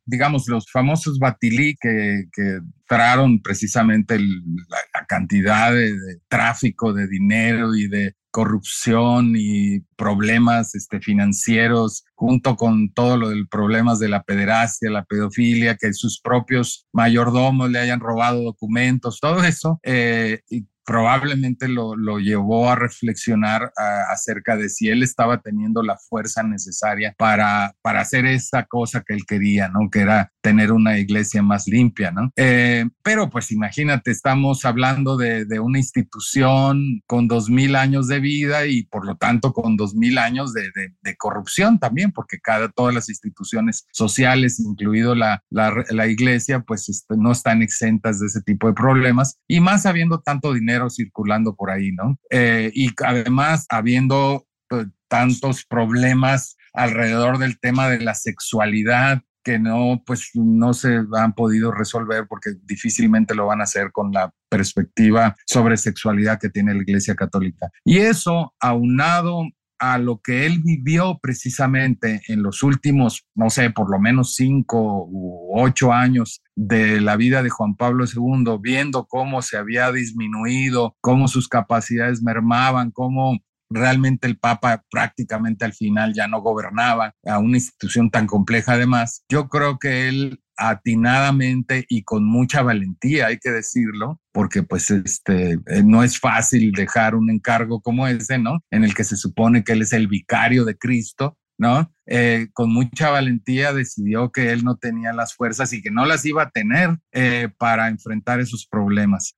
digamos, 0.07 0.49
los 0.49 0.71
famosos 0.71 1.19
Batilí 1.19 1.77
que, 1.79 2.25
que 2.33 2.61
traron 2.89 3.43
precisamente 3.43 4.19
la, 4.19 5.05
cantidad 5.07 5.73
de, 5.73 5.93
tráfico 6.29 6.95
de 6.95 7.07
dinero 7.07 7.75
y 7.75 7.89
de 7.89 8.15
corrupción 8.31 9.35
y 9.37 9.81
problemas 9.97 10.75
este, 10.75 11.01
financieros, 11.01 12.05
junto 12.15 12.57
con 12.57 12.93
todo 12.93 13.19
lo 13.19 13.29
del 13.29 13.49
problemas 13.49 13.99
de 13.99 14.09
la 14.09 14.23
pederastia, 14.23 14.91
la 14.91 15.05
pedofilia, 15.05 15.77
que 15.77 15.93
sus 15.93 16.21
propios 16.21 16.87
mayordomos 16.93 17.71
le 17.71 17.79
hayan 17.81 18.01
robado 18.01 18.43
documentos, 18.43 19.21
todo 19.21 19.45
eso, 19.45 19.79
eh, 19.83 20.41
probablemente 20.85 21.69
lo, 21.69 21.97
lo, 21.97 22.19
llevó 22.19 22.71
a 22.71 22.77
reflexionar 22.77 23.73
acerca 24.11 24.57
de 24.57 24.69
si 24.69 24.89
él 24.89 25.03
estaba 25.03 25.41
teniendo 25.41 25.83
la 25.83 25.97
fuerza 25.97 26.43
necesaria 26.43 27.15
para, 27.17 27.75
para 27.83 28.01
hacer 28.01 28.27
esta 28.27 28.65
cosa 28.65 29.03
que 29.07 29.15
él 29.15 29.23
quería, 29.27 29.69
¿no? 29.69 29.89
Que 29.91 30.01
era 30.01 30.34
tener 30.45 30.73
una 30.73 30.99
iglesia 30.99 31.43
más 31.43 31.67
limpia, 31.67 32.11
¿no? 32.11 32.31
Eh, 32.37 32.85
pero 33.03 33.31
pues 33.31 33.51
imagínate, 33.51 34.11
estamos 34.11 34.67
hablando 34.67 35.17
de, 35.17 35.47
una 35.59 35.79
institución 35.79 37.01
con 37.07 37.29
dos 37.29 37.49
mil 37.49 37.75
años 37.77 38.09
de 38.09 38.21
vida 38.21 38.67
y 38.67 38.83
por 38.83 39.07
lo 39.07 39.17
tanto 39.17 39.55
con 39.55 39.79
dos 39.79 39.95
mil 39.95 40.19
años 40.19 40.53
de, 40.53 40.71
corrupción 41.17 41.79
también, 41.79 42.13
porque 42.13 42.41
cada, 42.41 42.69
todas 42.69 42.95
las 42.95 43.09
instituciones 43.09 43.87
sociales, 43.91 44.61
incluido 44.61 45.15
la, 45.15 45.43
la, 45.49 46.07
iglesia, 46.07 46.61
pues 46.61 46.91
este, 46.91 47.17
no 47.17 47.33
están 47.33 47.63
exentas 47.63 48.21
de 48.21 48.27
ese 48.27 48.43
tipo 48.43 48.67
de 48.67 48.75
problemas 48.75 49.39
y 49.49 49.61
más 49.61 49.87
habiendo 49.87 50.21
tanto 50.21 50.53
dinero 50.53 50.91
circulando 50.91 51.57
por 51.57 51.71
ahí, 51.71 51.93
¿no? 51.93 52.19
Eh, 52.31 52.71
y 52.75 52.91
además 53.03 53.65
habiendo 53.71 54.47
pues, 54.69 54.89
tantos 55.09 55.65
problemas 55.65 56.59
alrededor 56.75 57.39
del 57.39 57.59
tema 57.59 57.89
de 57.89 58.01
la 58.01 58.15
sexualidad 58.15 59.23
que 59.45 59.59
no, 59.59 60.03
pues 60.05 60.31
no 60.35 60.75
se 60.75 61.03
han 61.17 61.35
podido 61.35 61.71
resolver 61.71 62.27
porque 62.29 62.51
difícilmente 62.65 63.35
lo 63.35 63.47
van 63.47 63.61
a 63.61 63.65
hacer 63.65 63.93
con 63.93 64.11
la 64.13 64.33
perspectiva 64.49 65.37
sobre 65.47 65.77
sexualidad 65.77 66.41
que 66.41 66.51
tiene 66.51 66.75
la 66.75 66.83
Iglesia 66.83 67.15
Católica. 67.15 67.71
Y 67.85 67.99
eso, 67.99 68.55
aunado 68.59 69.45
a 69.79 69.99
lo 69.99 70.21
que 70.21 70.47
él 70.47 70.63
vivió 70.65 71.19
precisamente 71.21 72.23
en 72.29 72.43
los 72.43 72.63
últimos, 72.63 73.27
no 73.35 73.51
sé, 73.51 73.71
por 73.71 73.91
lo 73.91 74.01
menos 74.01 74.35
cinco 74.35 75.07
u 75.11 75.61
ocho 75.61 75.93
años 75.93 76.43
de 76.57 77.01
la 77.01 77.17
vida 77.17 77.43
de 77.43 77.51
Juan 77.51 77.77
Pablo 77.77 78.05
II, 78.07 78.59
viendo 78.63 79.07
cómo 79.07 79.43
se 79.43 79.59
había 79.59 79.93
disminuido, 79.93 80.97
cómo 81.01 81.29
sus 81.29 81.49
capacidades 81.49 82.23
mermaban, 82.23 82.93
cómo 82.93 83.39
realmente 83.71 84.27
el 84.27 84.39
Papa 84.39 84.85
prácticamente 84.91 85.65
al 85.65 85.73
final 85.73 86.13
ya 86.15 86.29
no 86.29 86.41
gobernaba 86.41 87.15
a 87.27 87.39
una 87.39 87.57
institución 87.57 88.11
tan 88.11 88.27
compleja 88.27 88.75
además. 88.75 89.25
Yo 89.29 89.49
creo 89.49 89.79
que 89.79 90.09
él 90.09 90.41
atinadamente 90.57 91.85
y 91.89 92.03
con 92.03 92.25
mucha 92.25 92.63
valentía, 92.63 93.27
hay 93.27 93.39
que 93.39 93.51
decirlo, 93.51 94.21
porque 94.33 94.63
pues 94.63 94.91
este 94.91 95.55
eh, 95.67 95.83
no 95.85 96.03
es 96.03 96.19
fácil 96.19 96.73
dejar 96.73 97.15
un 97.15 97.31
encargo 97.31 97.81
como 97.81 98.07
ese, 98.07 98.39
¿no? 98.39 98.61
En 98.71 98.85
el 98.85 98.95
que 98.95 99.05
se 99.05 99.17
supone 99.17 99.65
que 99.65 99.73
él 99.73 99.83
es 99.83 99.93
el 99.93 100.07
vicario 100.09 100.65
de 100.65 100.77
Cristo, 100.77 101.37
¿no? 101.59 101.93
Eh, 102.07 102.49
con 102.53 102.73
mucha 102.73 103.11
valentía 103.11 103.73
decidió 103.73 104.31
que 104.31 104.53
él 104.53 104.65
no 104.65 104.77
tenía 104.77 105.13
las 105.13 105.35
fuerzas 105.35 105.73
y 105.73 105.83
que 105.83 105.91
no 105.91 106.05
las 106.05 106.25
iba 106.25 106.43
a 106.43 106.51
tener 106.51 106.99
eh, 107.13 107.49
para 107.59 107.89
enfrentar 107.89 108.41
esos 108.41 108.67
problemas. 108.67 109.35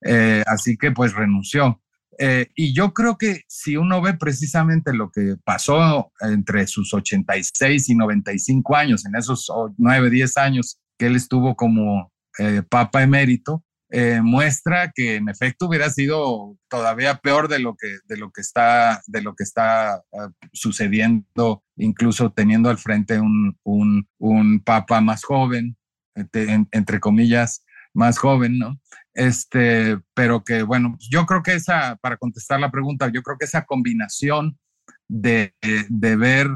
así 0.46 0.76
que 0.76 0.90
pues 0.92 1.14
renunció. 1.14 1.80
Eh, 2.18 2.48
y 2.54 2.72
yo 2.74 2.92
creo 2.92 3.18
que 3.18 3.42
si 3.46 3.76
uno 3.76 4.00
ve 4.00 4.14
precisamente 4.14 4.92
lo 4.92 5.10
que 5.10 5.36
pasó 5.44 6.12
entre 6.20 6.66
sus 6.66 6.94
86 6.94 7.88
y 7.88 7.94
95 7.94 8.76
años, 8.76 9.04
en 9.04 9.16
esos 9.16 9.50
9, 9.76 10.10
10 10.10 10.36
años 10.38 10.78
que 10.98 11.06
él 11.06 11.16
estuvo 11.16 11.54
como 11.56 12.12
eh, 12.38 12.62
Papa 12.68 13.02
emérito, 13.02 13.62
eh, 13.90 14.20
muestra 14.22 14.90
que 14.94 15.16
en 15.16 15.28
efecto 15.28 15.66
hubiera 15.66 15.90
sido 15.90 16.56
todavía 16.68 17.18
peor 17.18 17.48
de 17.48 17.60
lo 17.60 17.76
que, 17.76 17.98
de 18.06 18.16
lo 18.16 18.32
que 18.32 18.40
está, 18.40 19.00
de 19.06 19.22
lo 19.22 19.34
que 19.34 19.44
está 19.44 20.02
sucediendo, 20.52 21.62
incluso 21.76 22.32
teniendo 22.32 22.68
al 22.68 22.78
frente 22.78 23.20
un, 23.20 23.56
un, 23.62 24.08
un 24.18 24.60
Papa 24.60 25.00
más 25.00 25.22
joven, 25.22 25.76
entre 26.72 26.98
comillas, 26.98 27.64
más 27.92 28.18
joven, 28.18 28.58
¿no? 28.58 28.80
Este, 29.16 29.98
pero 30.12 30.44
que 30.44 30.62
bueno, 30.62 30.96
yo 31.00 31.24
creo 31.24 31.42
que 31.42 31.54
esa, 31.54 31.96
para 31.96 32.18
contestar 32.18 32.60
la 32.60 32.70
pregunta, 32.70 33.10
yo 33.12 33.22
creo 33.22 33.38
que 33.38 33.46
esa 33.46 33.64
combinación 33.64 34.58
de, 35.08 35.54
de 35.88 36.16
ver 36.16 36.50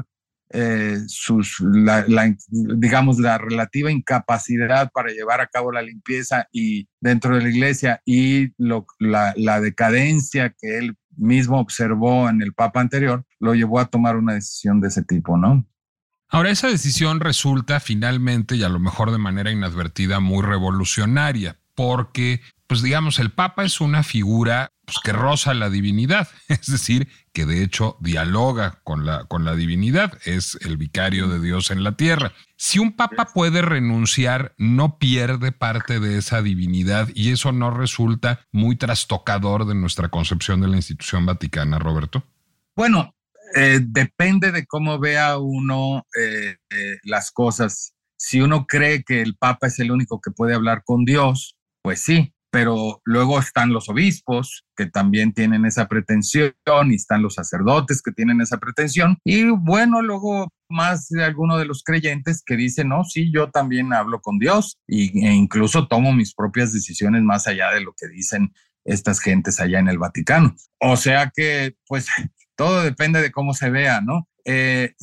eh, 0.51 0.99
sus, 1.07 1.59
la, 1.61 2.05
digamos, 2.49 3.19
la 3.19 3.39
relativa 3.39 3.89
incapacidad 3.89 4.91
para 4.91 5.09
llevar 5.09 5.41
a 5.41 5.47
cabo 5.47 5.71
la 5.71 5.81
limpieza 5.81 6.47
y 6.51 6.87
dentro 6.99 7.35
de 7.35 7.41
la 7.41 7.49
iglesia 7.49 8.01
y 8.05 8.53
lo, 8.57 8.85
la 8.99 9.59
decadencia 9.59 10.53
que 10.55 10.77
él 10.77 10.95
mismo 11.17 11.59
observó 11.59 12.29
en 12.29 12.41
el 12.41 12.53
Papa 12.53 12.79
anterior, 12.79 13.25
lo 13.39 13.55
llevó 13.55 13.79
a 13.79 13.87
tomar 13.87 14.17
una 14.17 14.33
decisión 14.33 14.81
de 14.81 14.89
ese 14.89 15.03
tipo, 15.03 15.37
¿no? 15.37 15.65
Ahora, 16.33 16.49
esa 16.49 16.67
decisión 16.67 17.19
resulta 17.19 17.81
finalmente 17.81 18.55
y 18.55 18.63
a 18.63 18.69
lo 18.69 18.79
mejor 18.79 19.11
de 19.11 19.17
manera 19.17 19.51
inadvertida 19.51 20.21
muy 20.21 20.41
revolucionaria, 20.45 21.59
porque, 21.75 22.41
pues 22.67 22.81
digamos, 22.81 23.19
el 23.19 23.31
Papa 23.31 23.63
es 23.63 23.81
una 23.81 24.03
figura 24.03 24.71
pues, 24.85 24.97
que 25.03 25.13
roza 25.13 25.53
la 25.53 25.69
divinidad, 25.69 26.27
es 26.47 26.67
decir, 26.67 27.07
que 27.33 27.45
de 27.45 27.63
hecho 27.63 27.97
dialoga 27.99 28.81
con 28.83 29.05
la, 29.05 29.25
con 29.25 29.45
la 29.45 29.55
divinidad, 29.55 30.17
es 30.25 30.57
el 30.61 30.77
vicario 30.77 31.27
de 31.27 31.39
Dios 31.39 31.71
en 31.71 31.83
la 31.83 31.93
tierra. 31.93 32.33
Si 32.57 32.79
un 32.79 32.95
Papa 32.95 33.29
puede 33.33 33.61
renunciar, 33.61 34.53
no 34.57 34.97
pierde 34.97 35.51
parte 35.51 35.99
de 35.99 36.17
esa 36.17 36.41
divinidad 36.41 37.09
y 37.15 37.31
eso 37.31 37.51
no 37.51 37.71
resulta 37.71 38.41
muy 38.51 38.75
trastocador 38.75 39.65
de 39.65 39.75
nuestra 39.75 40.09
concepción 40.09 40.61
de 40.61 40.67
la 40.67 40.75
institución 40.75 41.25
vaticana, 41.25 41.79
Roberto. 41.79 42.23
Bueno, 42.75 43.15
eh, 43.55 43.79
depende 43.81 44.51
de 44.51 44.65
cómo 44.65 44.99
vea 44.99 45.37
uno 45.37 46.05
eh, 46.17 46.55
eh, 46.69 46.97
las 47.03 47.31
cosas. 47.31 47.93
Si 48.17 48.39
uno 48.39 48.65
cree 48.65 49.03
que 49.03 49.21
el 49.21 49.35
Papa 49.35 49.67
es 49.67 49.79
el 49.79 49.91
único 49.91 50.21
que 50.21 50.31
puede 50.31 50.53
hablar 50.53 50.83
con 50.85 51.05
Dios, 51.05 51.57
pues 51.81 52.01
sí, 52.01 52.33
pero 52.51 53.01
luego 53.05 53.39
están 53.39 53.71
los 53.71 53.89
obispos 53.89 54.65
que 54.75 54.85
también 54.85 55.33
tienen 55.33 55.65
esa 55.65 55.87
pretensión 55.87 56.53
y 56.89 56.95
están 56.95 57.21
los 57.21 57.35
sacerdotes 57.35 58.01
que 58.01 58.11
tienen 58.11 58.41
esa 58.41 58.57
pretensión 58.57 59.17
y 59.23 59.49
bueno, 59.49 60.01
luego 60.01 60.49
más 60.69 61.07
de 61.09 61.23
alguno 61.23 61.57
de 61.57 61.65
los 61.65 61.83
creyentes 61.83 62.43
que 62.45 62.55
dicen, 62.55 62.89
no, 62.89 63.03
sí, 63.03 63.31
yo 63.33 63.51
también 63.51 63.93
hablo 63.93 64.21
con 64.21 64.37
Dios 64.37 64.77
y, 64.87 65.25
e 65.25 65.33
incluso 65.33 65.87
tomo 65.87 66.13
mis 66.13 66.33
propias 66.33 66.73
decisiones 66.73 67.23
más 67.23 67.47
allá 67.47 67.71
de 67.71 67.81
lo 67.81 67.93
que 67.93 68.07
dicen 68.07 68.53
estas 68.83 69.19
gentes 69.19 69.59
allá 69.59 69.79
en 69.79 69.89
el 69.89 69.99
Vaticano. 69.99 70.55
O 70.79 70.97
sea 70.97 71.31
que, 71.35 71.75
pues, 71.87 72.07
todo 72.55 72.83
depende 72.83 73.21
de 73.21 73.31
cómo 73.31 73.53
se 73.53 73.69
vea, 73.69 74.01
¿no? 74.01 74.27
Eh, 74.45 74.95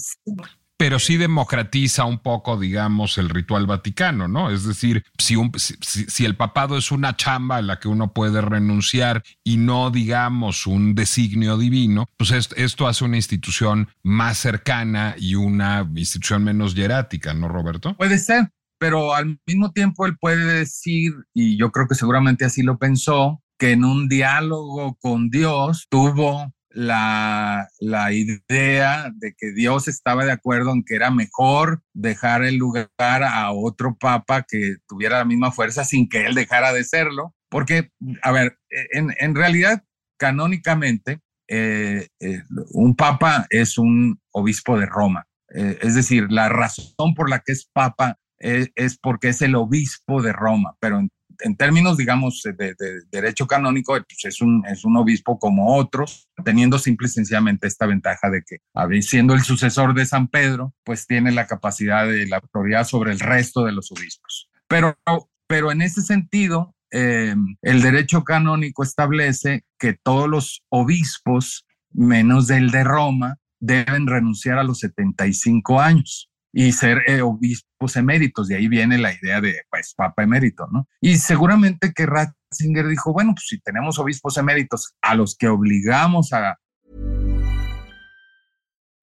pero 0.79 1.01
sí 1.01 1.17
democratiza 1.17 2.05
un 2.05 2.21
poco, 2.21 2.57
digamos, 2.57 3.19
el 3.19 3.29
ritual 3.29 3.67
vaticano, 3.67 4.29
¿no? 4.29 4.51
Es 4.51 4.64
decir, 4.64 5.05
si, 5.19 5.37
si, 5.57 6.25
el 6.25 6.37
papado 6.37 6.79
es 6.79 6.93
una 6.93 7.17
chamba 7.17 7.57
a 7.57 7.62
la 7.62 7.81
que 7.81 7.88
uno 7.88 8.12
puede 8.12 8.41
renunciar 8.41 9.25
y 9.43 9.57
no, 9.57 9.91
digamos, 9.91 10.69
un 10.69 10.95
designio 10.95 11.59
divino, 11.59 12.09
pues 12.17 12.31
esto, 12.31 12.87
hace 12.87 13.05
una 13.05 13.17
institución 13.17 13.88
más 14.05 14.38
cercana 14.38 15.17
y 15.19 15.35
una 15.35 15.85
institución 15.97 16.45
menos 16.45 16.77
hierática, 16.77 17.35
¿no, 17.35 17.49
Roberto? 17.49 17.97
Puede 17.97 18.19
ser, 18.19 18.53
pero 18.79 19.14
al 19.14 19.41
mismo 19.49 19.73
tiempo 19.73 20.07
él 20.07 20.17
puede 20.17 20.45
decir, 20.45 21.12
y 21.35 21.59
yo 21.59 21.73
creo 21.73 21.88
que 21.88 21.97
seguramente 21.97 22.45
así 22.45 22.62
lo 22.62 22.79
pensó, 22.79 23.43
que 23.59 23.73
en 23.73 23.85
un 23.85 24.09
diálogo 24.09 24.97
con 25.01 25.29
Dios 25.29 25.87
tuvo 25.91 26.53
la, 26.71 27.69
idea 28.13 29.11
de 29.15 29.35
que 29.37 29.53
Dios 29.53 29.89
estaba 29.89 30.25
de 30.25 30.33
acuerdo 30.33 30.73
en 30.73 30.85
que 30.85 30.95
era 30.95 31.11
mejor 31.11 31.83
dejar 31.95 32.45
el 32.45 32.57
lugar 32.57 32.89
a 32.99 33.51
otro 33.53 33.97
papa 33.97 34.45
que 34.49 34.77
tuviera 34.87 35.19
la 35.19 35.25
misma 35.25 35.53
fuerza 35.53 35.85
sin 35.85 36.09
que 36.09 36.27
él 36.27 36.35
dejara 36.35 36.73
de 36.73 36.85
serlo. 36.85 37.35
Porque, 37.51 37.91
a 38.23 38.33
ver, 38.33 38.59
en, 38.71 39.35
realidad, 39.35 39.83
canónicamente, 40.19 41.21
eh, 41.49 42.09
eh, 42.21 42.43
un 42.73 42.95
papa 42.95 43.47
es 43.49 43.79
un 43.79 44.21
obispo 44.33 44.79
de 44.79 44.87
Roma. 44.87 45.27
Eh, 45.55 45.79
es 45.81 45.95
decir, 45.95 46.27
la 46.31 46.51
razón 46.51 47.15
por 47.15 47.31
la 47.31 47.41
que 47.41 47.53
es 47.53 47.71
papa 47.73 48.19
es, 48.39 48.99
porque 48.99 49.29
es 49.29 49.43
el 49.43 49.55
obispo 49.55 50.23
de 50.23 50.33
Roma, 50.33 50.77
pero 50.81 50.99
en 50.99 51.11
términos, 51.57 51.96
digamos, 51.96 52.42
de, 52.42 52.74
derecho 53.11 53.46
canónico, 53.46 53.92
pues 53.92 54.24
es, 54.24 54.40
un, 54.40 54.64
obispo 54.96 55.38
como 55.38 55.77
otros, 55.77 56.29
teniendo 56.44 56.79
simple 56.79 57.07
y 57.07 57.11
sencillamente 57.11 57.66
esta 57.66 57.87
ventaja 57.87 58.31
de 58.31 58.42
que, 58.46 58.59
siendo 59.03 59.35
el 59.35 59.42
sucesor 59.42 59.94
de 59.94 60.07
San 60.07 60.29
Pedro, 60.29 60.74
pues 60.85 61.07
tiene 61.07 61.33
la 61.33 61.46
capacidad 61.46 62.07
de 62.07 62.27
la 62.27 62.37
autoridad 62.38 62.85
sobre 62.85 63.12
el 63.12 63.20
resto 63.20 63.64
de 63.64 63.72
los 63.72 63.90
obispos. 63.92 64.51
Pero, 64.66 64.98
pero 65.46 65.72
en 65.72 65.83
ese 65.83 66.03
sentido, 66.03 66.74
eh, 66.90 67.35
el 67.62 67.83
derecho 67.83 68.24
canónico 68.24 68.83
establece 68.83 69.64
que 69.79 69.94
todos 69.94 70.29
los 70.29 70.62
obispos, 70.68 71.66
menos 71.92 72.46
del 72.46 72.70
de 72.70 72.85
Roma, 72.85 73.37
deben 73.61 74.07
renunciar 74.07 74.59
a 74.59 74.64
los 74.64 74.79
75 74.81 75.81
años 75.81 76.28
y 76.53 76.73
ser 76.73 77.03
eh, 77.07 77.23
obispos 77.23 77.97
eméritos. 77.97 78.49
De 78.49 78.57
ahí 78.57 78.69
viene 78.69 78.99
la 78.99 79.13
idea 79.13 79.41
de, 79.41 79.63
pues, 79.71 79.95
papa 79.97 80.23
emérito, 80.23 80.67
¿no? 80.71 80.87
Y 81.01 81.19
seguramente 81.19 81.93
que 81.95 82.07
Ratzinger 82.07 82.89
dijo, 82.89 83.13
bueno, 83.13 83.33
pues 83.35 83.47
si 83.49 83.61
tenemos 83.61 83.99
obispos 83.99 84.37
eméritos 84.37 84.95
a 85.03 85.15
los 85.15 85.37
que 85.37 85.49
obligamos 85.49 86.33
a... 86.33 86.57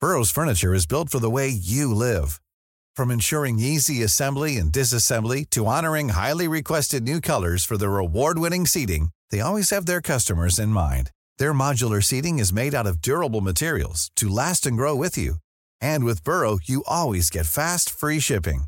Burroughs 0.02 0.32
Furniture 0.32 0.74
is 0.74 0.86
built 0.86 1.10
for 1.10 1.20
the 1.20 1.32
way 1.32 1.50
you 1.50 1.94
live. 1.94 2.40
From 2.96 3.12
ensuring 3.12 3.60
easy 3.60 4.04
assembly 4.04 4.58
and 4.58 4.72
disassembly 4.72 5.50
to 5.50 5.66
honoring 5.66 6.10
highly 6.10 6.48
requested 6.48 7.04
new 7.04 7.20
colors 7.20 7.66
for 7.66 7.78
their 7.78 7.98
award-winning 7.98 8.66
seating, 8.66 9.10
they 9.32 9.42
always 9.42 9.70
have 9.72 9.86
their 9.86 10.02
customers 10.02 10.60
in 10.60 10.70
mind. 10.70 11.12
Their 11.38 11.54
modular 11.54 12.02
seating 12.04 12.40
is 12.40 12.54
made 12.54 12.74
out 12.74 12.88
of 12.88 13.02
durable 13.02 13.42
materials 13.42 14.12
to 14.18 14.30
last 14.30 14.66
and 14.66 14.78
grow 14.78 14.96
with 14.96 15.18
you. 15.18 15.38
And 15.86 16.04
with 16.04 16.24
Burrow, 16.24 16.58
you 16.64 16.84
always 16.88 17.30
get 17.30 17.46
fast, 17.46 17.92
free 17.92 18.20
shipping. 18.20 18.66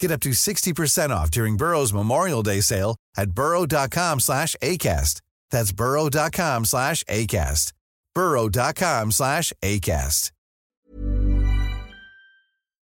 Get 0.00 0.10
up 0.10 0.20
to 0.20 0.30
60% 0.30 1.10
off 1.10 1.30
during 1.30 1.56
Burrow's 1.56 1.92
Memorial 1.92 2.42
Day 2.42 2.60
sale 2.60 2.96
at 3.16 3.30
burrow.com 3.30 4.20
slash 4.20 4.56
ACAST. 4.60 5.20
That's 5.52 5.72
burrow.com 5.72 6.64
slash 6.64 7.04
ACAST. 7.04 7.72
burrow.com 8.14 9.12
slash 9.12 9.52
ACAST. 9.62 10.32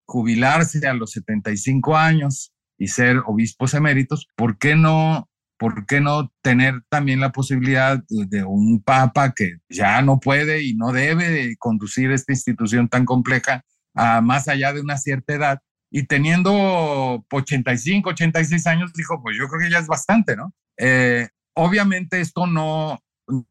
Jubilarse 0.08 0.86
a 0.86 0.94
los 0.94 1.12
75 1.12 1.96
años 1.96 2.52
y 2.78 2.88
ser 2.88 3.22
obispos 3.26 3.74
eméritos, 3.74 4.26
¿por 4.36 4.58
qué 4.58 4.76
no 4.76 5.28
¿por 5.62 5.86
qué 5.86 6.00
no 6.00 6.28
tener 6.42 6.82
también 6.88 7.20
la 7.20 7.30
posibilidad 7.30 8.02
de 8.08 8.42
un 8.42 8.82
papa 8.82 9.32
que 9.32 9.58
ya 9.68 10.02
no 10.02 10.18
puede 10.18 10.64
y 10.64 10.74
no 10.74 10.90
debe 10.90 11.54
conducir 11.56 12.10
esta 12.10 12.32
institución 12.32 12.88
tan 12.88 13.04
compleja 13.04 13.64
a 13.94 14.20
más 14.22 14.48
allá 14.48 14.72
de 14.72 14.80
una 14.80 14.98
cierta 14.98 15.34
edad? 15.34 15.60
Y 15.88 16.08
teniendo 16.08 17.24
85, 17.30 18.10
86 18.10 18.66
años, 18.66 18.92
dijo, 18.92 19.22
pues 19.22 19.36
yo 19.38 19.46
creo 19.46 19.60
que 19.60 19.70
ya 19.70 19.78
es 19.78 19.86
bastante, 19.86 20.34
¿no? 20.34 20.52
Eh, 20.78 21.28
obviamente 21.54 22.20
esto 22.20 22.48
no, 22.48 22.98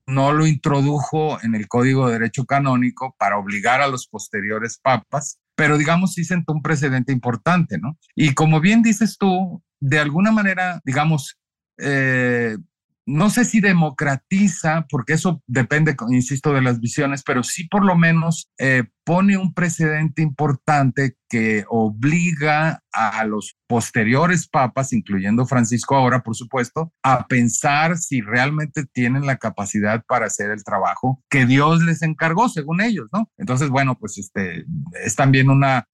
no 0.05 0.33
lo 0.33 0.45
introdujo 0.45 1.41
en 1.43 1.55
el 1.55 1.69
Código 1.69 2.07
de 2.07 2.19
Derecho 2.19 2.43
Canónico 2.43 3.15
para 3.17 3.37
obligar 3.37 3.79
a 3.79 3.87
los 3.87 4.05
posteriores 4.07 4.81
papas, 4.83 5.39
pero 5.55 5.77
digamos 5.77 6.15
sí 6.15 6.25
sentó 6.25 6.51
un 6.51 6.61
precedente 6.61 7.13
importante, 7.13 7.77
¿no? 7.77 7.97
Y 8.15 8.33
como 8.33 8.59
bien 8.59 8.81
dices 8.81 9.17
tú, 9.17 9.63
de 9.79 9.99
alguna 9.99 10.33
manera, 10.33 10.81
digamos, 10.83 11.37
eh, 11.81 12.57
no 13.05 13.29
sé 13.29 13.45
si 13.45 13.59
democratiza, 13.61 14.85
porque 14.89 15.13
eso 15.13 15.41
depende, 15.47 15.95
insisto, 16.09 16.53
de 16.53 16.61
las 16.61 16.79
visiones, 16.79 17.23
pero 17.23 17.43
sí 17.43 17.67
por 17.67 17.83
lo 17.83 17.97
menos 17.97 18.49
eh, 18.59 18.83
pone 19.03 19.37
un 19.37 19.53
precedente 19.53 20.21
importante 20.21 21.17
que 21.27 21.65
obliga 21.67 22.83
a 22.93 23.23
los 23.25 23.57
posteriores 23.67 24.47
papas, 24.47 24.93
incluyendo 24.93 25.45
Francisco 25.45 25.95
ahora, 25.95 26.21
por 26.21 26.35
supuesto, 26.35 26.93
a 27.03 27.25
pensar 27.27 27.97
si 27.97 28.21
realmente 28.21 28.85
tienen 28.85 29.25
la 29.25 29.37
capacidad 29.37 30.03
para 30.07 30.27
hacer 30.27 30.51
el 30.51 30.63
trabajo 30.63 31.23
que 31.29 31.45
Dios 31.45 31.81
les 31.81 32.03
encargó, 32.03 32.49
según 32.49 32.81
ellos, 32.81 33.07
¿no? 33.11 33.29
Entonces, 33.37 33.69
bueno, 33.69 33.97
pues 33.97 34.17
este 34.19 34.65
es 35.03 35.15
también 35.15 35.49
una, 35.49 35.85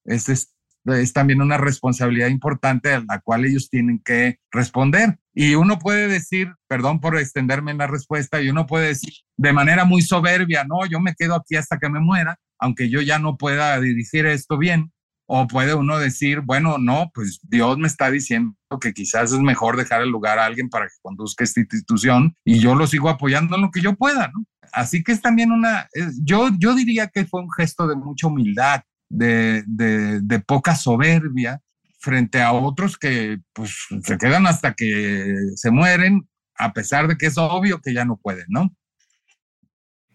también 1.13 1.41
una 1.41 1.58
responsabilidad 1.58 2.28
importante 2.28 2.93
a 2.93 3.04
la 3.08 3.19
cual 3.19 3.45
ellos 3.45 3.69
tienen 3.69 4.00
que 4.04 4.39
responder. 4.52 5.17
Y 5.34 5.56
uno 5.56 5.80
puede 5.80 6.08
decir, 6.08 6.54
perdón 6.67 7.00
por 7.00 7.17
extenderme 7.17 7.71
en 7.71 7.78
la 7.80 7.88
respuesta, 7.88 8.41
y 8.41 8.50
uno 8.50 8.65
puede 8.65 8.88
decir 8.88 9.13
de 9.38 9.54
manera 9.54 9.86
muy 9.86 10.02
soberbia, 10.02 10.63
no, 10.63 10.86
yo 10.86 11.00
me 11.00 11.13
quedo 11.15 11.36
aquí 11.36 11.56
hasta 11.56 11.78
que 11.78 11.89
me 11.89 12.00
muera, 12.00 12.38
aunque 12.60 12.89
yo 12.89 13.02
ya 13.02 13.19
no 13.19 13.38
pueda 13.38 13.80
dirigir 13.80 14.26
esto 14.26 14.58
bien. 14.58 14.91
O 15.30 15.45
puede 15.45 15.73
uno 15.73 16.00
decir, 16.00 16.39
bueno, 16.39 16.78
no, 16.78 17.12
pues 17.13 17.41
Dios 17.43 17.78
me 17.78 17.88
está 17.88 18.10
diciendo 18.10 18.56
que 18.80 18.93
quizás 18.93 19.34
es 19.34 19.39
mejor 19.39 19.76
dejar 19.76 20.02
el 20.02 20.10
lugar 20.10 20.39
a 20.39 20.45
alguien 20.45 20.69
para 20.69 20.86
que 20.86 20.93
conduzca 21.02 21.43
esta 21.43 21.60
institución 21.60 22.34
y 22.45 22.60
yo 22.60 22.76
lo 22.76 22.88
sigo 22.88 23.10
apoyando 23.10 23.58
en 23.58 23.63
lo 23.63 23.69
que 23.69 23.82
yo 23.82 23.93
pueda. 23.93 24.32
Así 24.71 25.04
que 25.04 25.12
es 25.12 25.21
también 25.21 25.52
una, 25.52 25.89
yo, 26.23 26.50
yo 26.58 26.76
diría 26.76 27.08
que 27.08 27.26
fue 27.26 27.41
un 27.41 27.52
gesto 27.52 27.88
de 27.88 27.97
mucha 27.97 28.28
humildad 28.28 28.84
de, 29.09 29.63
de, 29.65 30.39
poca 30.39 30.75
soberbia 30.75 31.61
frente 31.99 32.41
a 32.41 32.51
otros 32.53 32.97
que 32.97 33.39
pues 33.53 33.71
se 34.03 34.17
quedan 34.17 34.47
hasta 34.47 34.73
que 34.73 35.35
se 35.55 35.71
mueren, 35.71 36.27
a 36.57 36.73
pesar 36.73 37.07
de 37.07 37.17
que 37.17 37.27
es 37.27 37.37
obvio 37.37 37.81
que 37.81 37.93
ya 37.93 38.05
no 38.05 38.17
pueden, 38.17 38.45
¿no? 38.49 38.71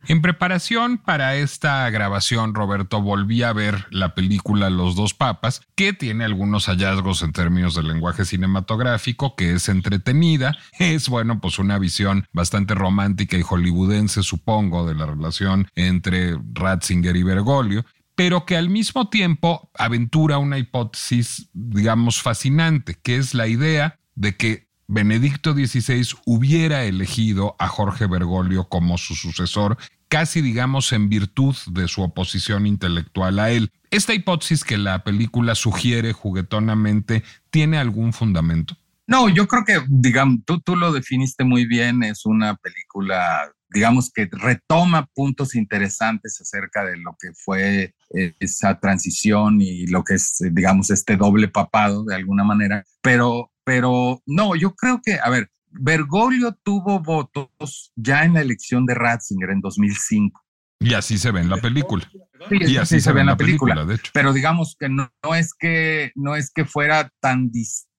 En 0.08 0.20
preparación 0.20 0.98
para 0.98 1.36
esta 1.36 1.88
grabación, 1.90 2.54
Roberto, 2.54 3.00
volví 3.00 3.44
a 3.44 3.52
ver 3.52 3.86
la 3.90 4.16
película 4.16 4.68
Los 4.68 4.96
dos 4.96 5.14
papas, 5.14 5.62
que 5.76 5.92
tiene 5.92 6.24
algunos 6.24 6.66
hallazgos 6.66 7.22
en 7.22 7.32
términos 7.32 7.76
del 7.76 7.86
lenguaje 7.86 8.24
cinematográfico, 8.24 9.36
que 9.36 9.52
es 9.52 9.68
entretenida, 9.68 10.56
es, 10.80 11.08
bueno, 11.08 11.40
pues 11.40 11.60
una 11.60 11.78
visión 11.78 12.26
bastante 12.32 12.74
romántica 12.74 13.36
y 13.36 13.42
hollywoodense, 13.42 14.24
supongo, 14.24 14.86
de 14.86 14.96
la 14.96 15.06
relación 15.06 15.68
entre 15.76 16.36
Ratzinger 16.52 17.14
y 17.14 17.22
Bergoglio, 17.22 17.84
pero 18.22 18.46
que 18.46 18.56
al 18.56 18.70
mismo 18.70 19.08
tiempo 19.08 19.68
aventura 19.74 20.38
una 20.38 20.56
hipótesis, 20.56 21.48
digamos, 21.52 22.22
fascinante, 22.22 22.96
que 23.02 23.16
es 23.16 23.34
la 23.34 23.48
idea 23.48 23.98
de 24.14 24.36
que 24.36 24.68
Benedicto 24.86 25.54
XVI 25.54 26.06
hubiera 26.24 26.84
elegido 26.84 27.56
a 27.58 27.66
Jorge 27.66 28.06
Bergoglio 28.06 28.68
como 28.68 28.96
su 28.96 29.16
sucesor, 29.16 29.76
casi 30.06 30.40
digamos 30.40 30.92
en 30.92 31.08
virtud 31.08 31.56
de 31.72 31.88
su 31.88 32.02
oposición 32.02 32.64
intelectual 32.68 33.40
a 33.40 33.50
él. 33.50 33.72
¿Esta 33.90 34.14
hipótesis 34.14 34.62
que 34.62 34.78
la 34.78 35.02
película 35.02 35.56
sugiere 35.56 36.12
juguetonamente 36.12 37.24
tiene 37.50 37.76
algún 37.76 38.12
fundamento? 38.12 38.76
No, 39.12 39.28
yo 39.28 39.46
creo 39.46 39.64
que, 39.64 39.78
digamos, 39.88 40.40
tú, 40.46 40.60
tú 40.60 40.74
lo 40.74 40.92
definiste 40.92 41.44
muy 41.44 41.66
bien, 41.66 42.02
es 42.02 42.24
una 42.24 42.56
película 42.56 43.52
digamos 43.72 44.10
que 44.12 44.28
retoma 44.30 45.06
puntos 45.14 45.54
interesantes 45.54 46.40
acerca 46.40 46.84
de 46.84 46.96
lo 46.98 47.16
que 47.18 47.30
fue 47.34 47.94
eh, 48.14 48.34
esa 48.38 48.78
transición 48.78 49.60
y 49.60 49.86
lo 49.86 50.04
que 50.04 50.14
es, 50.14 50.36
digamos, 50.52 50.90
este 50.90 51.16
doble 51.16 51.48
papado 51.48 52.04
de 52.04 52.14
alguna 52.14 52.44
manera. 52.44 52.84
Pero, 53.00 53.50
pero 53.64 54.20
no, 54.26 54.54
yo 54.56 54.74
creo 54.74 55.00
que, 55.02 55.18
a 55.22 55.30
ver, 55.30 55.50
Bergoglio 55.70 56.56
tuvo 56.62 57.00
votos 57.00 57.92
ya 57.96 58.24
en 58.24 58.34
la 58.34 58.42
elección 58.42 58.84
de 58.84 58.94
Ratzinger 58.94 59.50
en 59.50 59.60
2005. 59.60 60.40
Y 60.80 60.94
así 60.94 61.16
se 61.16 61.30
ve 61.30 61.40
en 61.40 61.48
la 61.48 61.58
película. 61.58 62.06
y 62.50 62.76
así, 62.76 63.00
se, 63.00 63.12
ve 63.12 63.20
en 63.20 63.26
la 63.26 63.36
película, 63.36 63.84
de 63.84 63.94
hecho. 63.94 64.10
Pero 64.12 64.32
digamos 64.32 64.76
que 64.78 64.88
no, 64.88 65.10
no, 65.22 65.34
es 65.34 65.54
que 65.54 66.10
no 66.16 66.34
es 66.34 66.50
que 66.52 66.64
fuera 66.64 67.10
tan 67.20 67.50
distinto, 67.50 67.91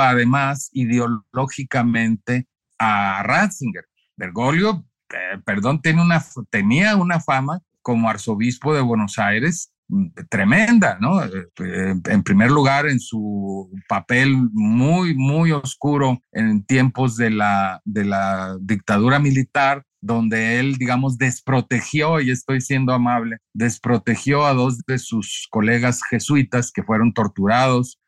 además, 0.00 0.70
ideológicamente 0.72 2.46
a 2.78 3.22
Ratzinger. 3.22 3.84
Bergoglio 4.16 4.86
eh, 5.12 5.38
perdón, 5.44 5.80
tiene 5.80 6.02
una, 6.02 6.24
tenía 6.50 6.96
una 6.96 7.20
fama 7.20 7.60
como 7.80 8.08
arzobispo 8.08 8.74
de 8.74 8.80
Buenos 8.80 9.18
Aires 9.18 9.72
mm, 9.88 10.06
tremenda, 10.28 10.98
¿no? 11.00 11.22
Eh, 11.24 11.46
eh, 11.60 11.94
en 12.06 12.22
primer 12.22 12.50
lugar, 12.50 12.86
en 12.86 12.98
su 12.98 13.70
papel 13.88 14.36
muy, 14.52 15.14
muy 15.14 15.52
oscuro 15.52 16.18
en 16.32 16.64
tiempos 16.64 17.16
de 17.16 17.30
la, 17.30 17.80
de 17.84 18.04
la 18.04 18.56
dictadura 18.60 19.20
militar, 19.20 19.84
donde 20.00 20.58
él, 20.58 20.76
digamos, 20.76 21.18
desprotegió, 21.18 22.20
y 22.20 22.30
estoy 22.30 22.60
siendo 22.60 22.92
amable, 22.92 23.38
desprotegió 23.54 24.44
a 24.44 24.54
dos 24.54 24.78
de 24.86 24.98
sus 24.98 25.46
colegas 25.50 26.00
jesuitas 26.10 26.72
que 26.72 26.82
fueron 26.82 27.12
torturados. 27.12 27.98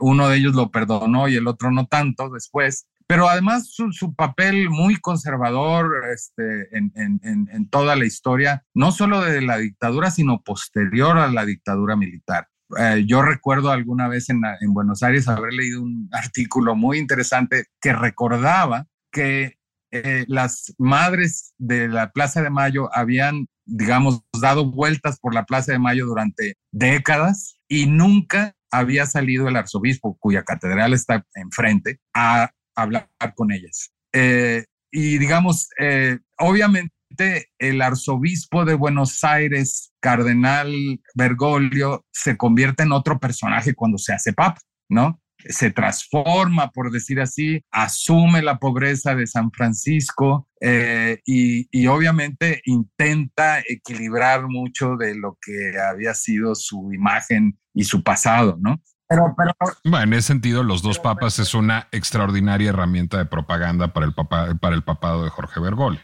Uno 0.00 0.28
de 0.28 0.36
ellos 0.36 0.54
lo 0.54 0.70
perdonó 0.70 1.28
y 1.28 1.36
el 1.36 1.46
otro 1.46 1.70
no 1.70 1.86
tanto 1.86 2.28
después 2.30 2.86
pero 3.12 3.28
además 3.28 3.70
su, 3.70 4.14
papel 4.14 4.70
muy 4.70 4.96
conservador 4.96 6.04
este, 6.14 6.68
en, 6.72 7.68
toda 7.68 7.94
la 7.94 8.06
historia, 8.06 8.64
no 8.72 8.90
solo 8.90 9.20
de 9.20 9.42
la 9.42 9.58
dictadura, 9.58 10.10
sino 10.10 10.40
posterior 10.42 11.18
a 11.18 11.30
la 11.30 11.44
dictadura 11.44 11.94
militar. 11.94 12.48
Eh, 12.78 13.04
yo 13.06 13.20
recuerdo 13.20 13.70
alguna 13.70 14.08
vez 14.08 14.30
en, 14.30 14.40
Buenos 14.68 15.02
Aires 15.02 15.28
haber 15.28 15.52
leído 15.52 15.82
un 15.82 16.08
artículo 16.12 16.74
muy 16.74 16.96
interesante 16.96 17.66
que 17.82 17.92
recordaba 17.92 18.86
que 19.10 19.58
eh, 19.90 20.24
las 20.26 20.74
madres 20.78 21.52
de 21.58 21.88
la 21.88 22.12
Plaza 22.12 22.40
de 22.40 22.48
Mayo 22.48 22.88
habían, 22.96 23.46
digamos, 23.66 24.22
dado 24.40 24.70
vueltas 24.70 25.18
por 25.20 25.34
la 25.34 25.44
Plaza 25.44 25.72
de 25.72 25.78
Mayo 25.78 26.06
durante 26.06 26.54
décadas 26.70 27.58
y 27.68 27.88
nunca 27.88 28.54
había 28.72 29.06
salido 29.06 29.46
el 29.46 29.56
arzobispo, 29.56 30.16
cuya 30.18 30.42
catedral 30.42 30.94
está 30.94 31.24
enfrente, 31.34 32.00
a 32.14 32.50
hablar 32.74 33.08
con 33.36 33.52
ellas. 33.52 33.92
Eh, 34.12 34.64
y 34.90 35.18
digamos, 35.18 35.68
eh, 35.78 36.18
obviamente 36.38 37.50
el 37.58 37.82
arzobispo 37.82 38.64
de 38.64 38.74
Buenos 38.74 39.22
Aires, 39.22 39.92
cardenal 40.00 40.72
Bergoglio, 41.14 42.04
se 42.10 42.36
convierte 42.36 42.82
en 42.82 42.92
otro 42.92 43.18
personaje 43.18 43.74
cuando 43.74 43.98
se 43.98 44.14
hace 44.14 44.32
papa, 44.32 44.60
¿no? 44.88 45.20
Se 45.44 45.70
transforma, 45.70 46.70
por 46.70 46.92
decir 46.92 47.20
así, 47.20 47.64
asume 47.72 48.42
la 48.42 48.58
pobreza 48.58 49.14
de 49.14 49.26
San 49.26 49.50
Francisco 49.50 50.48
eh, 50.60 51.20
y, 51.26 51.66
y, 51.76 51.88
obviamente 51.88 52.62
intenta 52.64 53.60
equilibrar 53.66 54.46
mucho 54.46 54.96
de 54.96 55.16
lo 55.16 55.36
que 55.44 55.72
había 55.80 56.14
sido 56.14 56.54
su 56.54 56.92
imagen 56.92 57.58
y 57.74 57.84
su 57.84 58.02
pasado, 58.02 58.56
¿no? 58.60 58.80
bueno, 59.84 60.04
en 60.04 60.12
ese 60.14 60.28
sentido, 60.28 60.62
los 60.62 60.82
dos 60.82 60.98
papas 60.98 61.38
es 61.38 61.54
una 61.54 61.88
extraordinaria 61.92 62.70
herramienta 62.70 63.18
de 63.18 63.26
propaganda 63.26 63.92
para 63.92 64.06
el, 64.06 64.14
para 64.14 64.74
el 64.74 64.82
papado 64.82 65.24
de 65.24 65.30
Jorge 65.30 65.60
Bergoglio. 65.60 66.00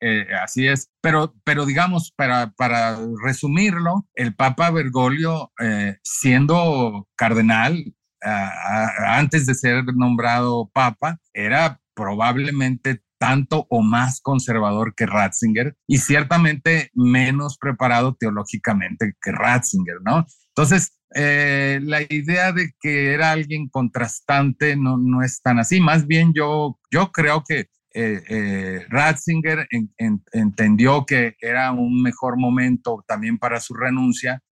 Eh, 0.00 0.26
así 0.42 0.66
es, 0.66 0.90
pero, 1.00 1.34
pero 1.44 1.66
digamos, 1.66 2.12
para, 2.16 2.50
para 2.52 2.96
resumirlo, 3.24 4.06
el 4.14 4.34
Papa 4.34 4.70
Bergoglio, 4.70 5.52
eh, 5.60 5.98
siendo 6.02 7.08
cardenal, 7.16 7.94
antes 8.20 9.46
de 9.46 9.54
ser 9.54 9.84
nombrado 9.94 10.68
Papa, 10.72 11.18
era 11.32 11.80
probablemente 11.94 13.02
tanto 13.18 13.66
o 13.68 13.82
más 13.82 14.20
conservador 14.20 14.94
que 14.94 15.06
Ratzinger 15.06 15.76
y 15.86 15.98
ciertamente 15.98 16.90
menos 16.94 17.58
preparado 17.58 18.16
teológicamente 18.18 19.14
que 19.20 19.32
Ratzinger, 19.32 19.96
¿no? 20.04 20.24
Entonces, 20.48 20.98
eh, 21.14 21.80
la 21.82 22.02
idea 22.02 22.52
de 22.52 22.72
que 22.80 23.12
era 23.12 23.32
alguien 23.32 23.68
contrastante 23.68 24.76
no, 24.76 24.98
no 24.98 25.22
es 25.22 25.40
tan 25.40 25.58
así, 25.58 25.80
más 25.80 26.06
bien 26.06 26.32
yo, 26.34 26.78
yo 26.90 27.12
creo 27.12 27.44
que 27.46 27.68
eh, 27.94 28.22
eh, 28.28 28.86
Ratzinger 28.90 29.66
entendió 30.32 31.06
que 31.06 31.34
era 31.40 31.72
un 31.72 32.02
mejor 32.02 32.38
momento 32.38 33.02
también 33.08 33.38
para 33.38 33.60
su 33.60 33.74
renuncia, 33.74 34.42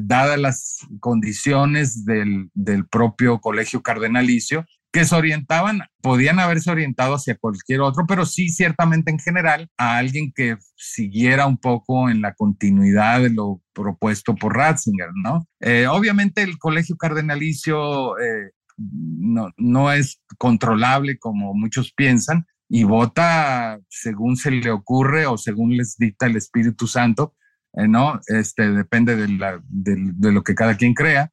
dadas 0.00 0.38
las 0.38 0.78
condiciones 1.00 2.04
del, 2.04 2.48
del, 2.54 2.86
propio 2.86 3.40
colegio 3.40 3.82
cardenalicio, 3.82 4.64
que 4.92 5.04
se 5.04 5.14
orientaban, 5.14 5.82
podían 6.02 6.40
haberse 6.40 6.70
orientado 6.70 7.14
hacia 7.14 7.36
cualquier 7.36 7.80
otro, 7.80 8.06
pero 8.08 8.26
sí 8.26 8.48
ciertamente 8.48 9.10
en 9.10 9.18
general 9.18 9.68
a 9.78 9.98
alguien 9.98 10.32
que 10.34 10.56
siguiera 10.76 11.46
un 11.46 11.58
poco 11.58 12.10
en 12.10 12.20
la 12.20 12.34
continuidad 12.34 13.20
de 13.20 13.30
lo 13.30 13.62
propuesto 13.72 14.34
por 14.34 14.56
Ratzinger, 14.56 15.10
¿no? 15.22 15.46
Eh, 15.60 15.86
obviamente 15.86 16.42
el 16.42 16.58
colegio 16.58 16.96
cardenalicio 16.96 18.18
eh, 18.18 18.50
no, 18.76 19.50
no 19.56 19.92
es 19.92 20.20
controlable 20.38 21.18
como 21.18 21.54
muchos 21.54 21.92
piensan 21.92 22.46
y 22.68 22.84
vota 22.84 23.80
según 23.88 24.36
se 24.36 24.50
le 24.50 24.70
ocurre 24.70 25.26
o 25.26 25.36
según 25.36 25.76
les 25.76 25.96
dicta 25.98 26.26
el 26.26 26.36
Espíritu 26.36 26.86
Santo, 26.86 27.34
eh, 27.74 27.86
¿no? 27.86 28.20
Este, 28.26 28.70
depende 28.70 29.14
de, 29.14 29.28
la, 29.28 29.60
de, 29.68 30.32
lo 30.32 30.42
que 30.42 30.54
cada 30.54 30.76
quien 30.76 30.94
crea. 30.94 31.30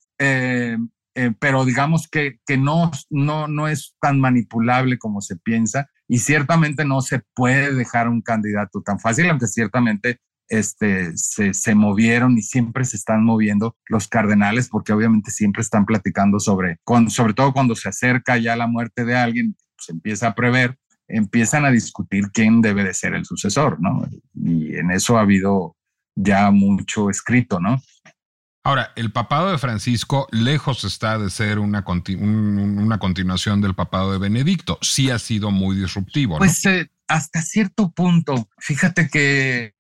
Eh, 1.18 1.34
pero 1.40 1.66
digamos 1.66 2.08
que, 2.08 2.38
no, 2.60 2.92
no, 3.10 3.48
no 3.48 3.68
es 3.68 3.96
tan 4.00 4.20
manipulable 4.20 5.00
como 5.00 5.20
se 5.20 5.36
piensa 5.36 5.90
y 6.08 6.20
ciertamente 6.20 6.86
no 6.86 7.02
se 7.02 7.24
puede 7.34 7.74
dejar 7.74 8.08
un 8.08 8.22
candidato 8.22 8.84
tan 8.84 9.00
fácil, 9.00 9.28
aunque 9.32 9.48
ciertamente 9.48 10.20
este, 10.48 11.18
se, 11.18 11.56
se, 11.56 11.74
movieron 11.74 12.38
y 12.38 12.44
siempre 12.44 12.86
se 12.86 12.98
están 12.98 13.26
moviendo 13.26 13.76
los 13.88 14.08
cardenales 14.08 14.70
porque 14.70 14.94
obviamente 14.94 15.32
siempre 15.32 15.64
están 15.64 15.88
platicando 15.88 16.40
sobre, 16.40 16.78
sobre 17.08 17.34
todo 17.34 17.52
cuando 17.52 17.76
se 17.76 17.90
acerca 17.90 18.38
ya 18.38 18.56
la 18.56 18.68
muerte 18.68 19.04
de 19.04 19.16
alguien, 19.16 19.56
se 19.80 19.94
empieza 19.94 20.28
a 20.28 20.36
prever, 20.36 20.78
empiezan 21.08 21.66
a 21.66 21.72
discutir 21.72 22.30
quién 22.32 22.62
debe 22.62 22.84
de 22.84 22.94
ser 22.94 23.16
el 23.16 23.26
sucesor, 23.26 23.82
¿no? 23.82 24.08
Y 24.36 24.76
en 24.76 24.92
eso 24.92 25.18
ha 25.18 25.22
habido 25.22 25.76
ya 26.14 26.52
mucho 26.52 27.10
escrito, 27.10 27.60
¿no? 27.60 27.82
Ahora, 28.68 28.92
el 28.98 29.14
papado 29.14 29.50
de 29.50 29.58
Francisco, 29.58 30.28
lejos 30.30 30.84
está 30.84 31.18
de 31.18 31.30
ser 31.30 31.58
una, 31.58 31.86
una 32.20 33.00
continuación 33.00 33.62
del 33.62 33.76
papado 33.76 34.12
de 34.12 34.18
Benedicto. 34.18 34.78
Sí 34.82 35.10
ha 35.10 35.20
sido 35.20 35.52
muy 35.52 35.78
disruptivo. 35.78 36.34
¿no? 36.34 36.40
Pues 36.40 36.66
eh, 36.66 36.92
hasta 37.08 37.42
cierto 37.44 37.92
punto. 37.92 38.50
Fíjate 38.60 39.08
que 39.08 39.74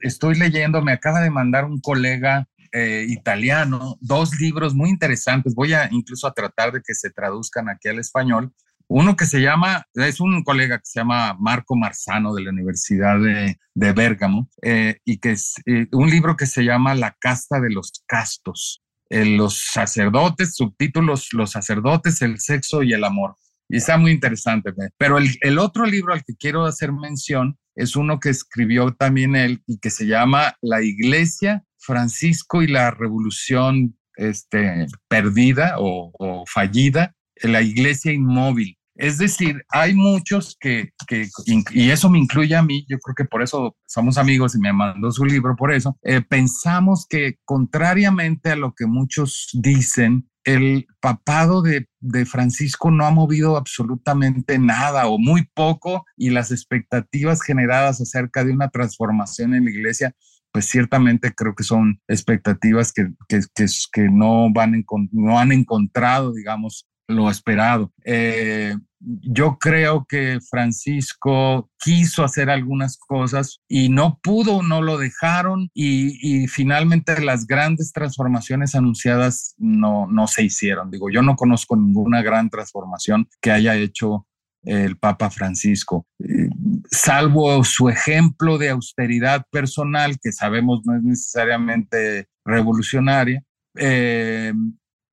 estoy 0.00 0.34
leyendo, 0.34 0.82
me 0.82 0.92
acaba 0.92 1.22
de 1.22 1.30
mandar 1.30 1.64
un 1.64 1.80
colega 1.80 2.46
eh, 2.72 3.06
italiano 3.08 3.96
dos 4.02 4.38
libros 4.38 4.74
muy 4.74 4.90
interesantes. 4.90 5.54
Voy 5.54 5.72
a 5.72 5.88
incluso 5.90 6.26
a 6.26 6.34
tratar 6.34 6.72
de 6.72 6.82
que 6.86 6.94
se 6.94 7.08
traduzcan 7.08 7.70
aquí 7.70 7.88
al 7.88 8.00
español. 8.00 8.52
Uno 8.88 9.16
que 9.16 9.26
se 9.26 9.40
llama, 9.40 9.84
es 9.94 10.20
un 10.20 10.44
colega 10.44 10.78
que 10.78 10.86
se 10.86 11.00
llama 11.00 11.36
Marco 11.40 11.74
Marzano 11.74 12.32
de 12.34 12.42
la 12.42 12.50
Universidad 12.50 13.18
de, 13.18 13.58
de 13.74 13.92
Bérgamo, 13.92 14.48
eh, 14.62 14.98
y 15.04 15.18
que 15.18 15.32
es 15.32 15.54
eh, 15.66 15.88
un 15.92 16.08
libro 16.08 16.36
que 16.36 16.46
se 16.46 16.62
llama 16.62 16.94
La 16.94 17.16
casta 17.18 17.60
de 17.60 17.70
los 17.70 18.04
castos. 18.06 18.82
Eh, 19.08 19.24
los 19.24 19.58
sacerdotes, 19.72 20.56
subtítulos, 20.56 21.28
los 21.32 21.52
sacerdotes, 21.52 22.22
el 22.22 22.40
sexo 22.40 22.82
y 22.82 22.92
el 22.92 23.04
amor. 23.04 23.36
Y 23.68 23.76
está 23.78 23.98
muy 23.98 24.12
interesante. 24.12 24.72
Pero 24.96 25.18
el, 25.18 25.58
otro 25.58 25.86
libro 25.86 26.12
al 26.12 26.24
que 26.24 26.36
quiero 26.36 26.64
hacer 26.64 26.92
mención 26.92 27.58
es 27.74 27.96
uno 27.96 28.20
que 28.20 28.30
escribió 28.30 28.94
también 28.94 29.36
él 29.36 29.62
y 29.66 29.78
que 29.78 29.90
se 29.90 30.06
llama 30.06 30.54
La 30.60 30.82
Iglesia, 30.82 31.64
Francisco 31.78 32.62
y 32.62 32.68
la 32.68 32.90
Revolución 32.92 33.96
este, 34.16 34.86
Perdida 35.08 35.74
o 35.78 36.44
Fallida, 36.46 37.16
la 37.42 37.62
Iglesia 37.62 38.12
Inmóvil. 38.12 38.76
Es 38.98 39.18
decir, 39.18 39.62
hay 39.68 39.94
muchos 39.94 40.56
que, 40.58 40.90
que, 41.06 41.28
y 41.72 41.90
eso 41.90 42.08
me 42.08 42.18
incluye 42.18 42.56
a 42.56 42.62
mí, 42.62 42.86
yo 42.88 42.98
creo 42.98 43.14
que 43.14 43.24
por 43.26 43.42
eso 43.42 43.76
somos 43.86 44.16
amigos 44.16 44.54
y 44.54 44.58
me 44.58 44.72
mandó 44.72 45.12
su 45.12 45.24
libro 45.24 45.54
por 45.54 45.70
eso, 45.70 45.98
eh, 46.02 46.22
pensamos 46.22 47.06
que 47.08 47.36
contrariamente 47.44 48.50
a 48.50 48.56
lo 48.56 48.72
que 48.74 48.86
muchos 48.86 49.50
dicen, 49.52 50.30
el 50.44 50.86
papado 51.00 51.60
de, 51.60 51.88
de, 52.00 52.24
Francisco 52.24 52.90
no 52.90 53.04
ha 53.04 53.10
movido 53.10 53.56
absolutamente 53.56 54.58
nada 54.58 55.08
o 55.08 55.18
muy 55.18 55.46
poco 55.52 56.06
y 56.16 56.30
las 56.30 56.52
expectativas 56.52 57.42
generadas 57.42 58.00
acerca 58.00 58.44
de 58.44 58.52
una 58.52 58.70
transformación 58.70 59.54
en 59.54 59.64
la 59.64 59.70
iglesia, 59.72 60.14
pues 60.52 60.66
ciertamente 60.66 61.34
creo 61.34 61.54
que 61.54 61.64
son 61.64 62.00
expectativas 62.08 62.92
que, 62.92 63.08
que, 63.28 63.40
que, 63.54 63.66
que 63.92 64.08
no, 64.08 64.50
van 64.54 64.84
no 65.10 65.38
han 65.38 65.50
encontrado, 65.50 66.32
digamos, 66.32 66.86
lo 67.08 67.30
esperado. 67.30 67.92
Eh, 68.04 68.74
yo 68.98 69.58
creo 69.58 70.04
que 70.08 70.40
Francisco 70.50 71.70
quiso 71.78 72.24
hacer 72.24 72.50
algunas 72.50 72.96
cosas 72.96 73.60
y 73.68 73.88
no 73.88 74.18
pudo, 74.22 74.62
no 74.62 74.82
lo 74.82 74.98
dejaron 74.98 75.70
y, 75.74 76.46
finalmente 76.48 77.20
las 77.20 77.46
grandes 77.46 77.92
transformaciones 77.92 78.74
anunciadas 78.74 79.54
no, 79.58 80.06
no 80.06 80.26
se 80.26 80.44
hicieron. 80.44 80.90
Digo, 80.90 81.10
yo 81.10 81.22
no 81.22 81.36
conozco 81.36 81.76
ninguna 81.76 82.22
gran 82.22 82.50
transformación 82.50 83.28
que 83.40 83.50
haya 83.50 83.76
hecho 83.76 84.26
el 84.62 84.96
Papa 84.96 85.30
Francisco, 85.30 86.06
eh, 86.18 86.48
salvo 86.90 87.62
su 87.62 87.88
ejemplo 87.88 88.58
de 88.58 88.70
austeridad 88.70 89.46
personal, 89.52 90.18
que 90.20 90.32
sabemos 90.32 90.80
no 90.84 90.96
es 90.96 91.04
necesariamente 91.04 92.26
revolucionaria, 92.44 93.44
eh, 93.76 94.52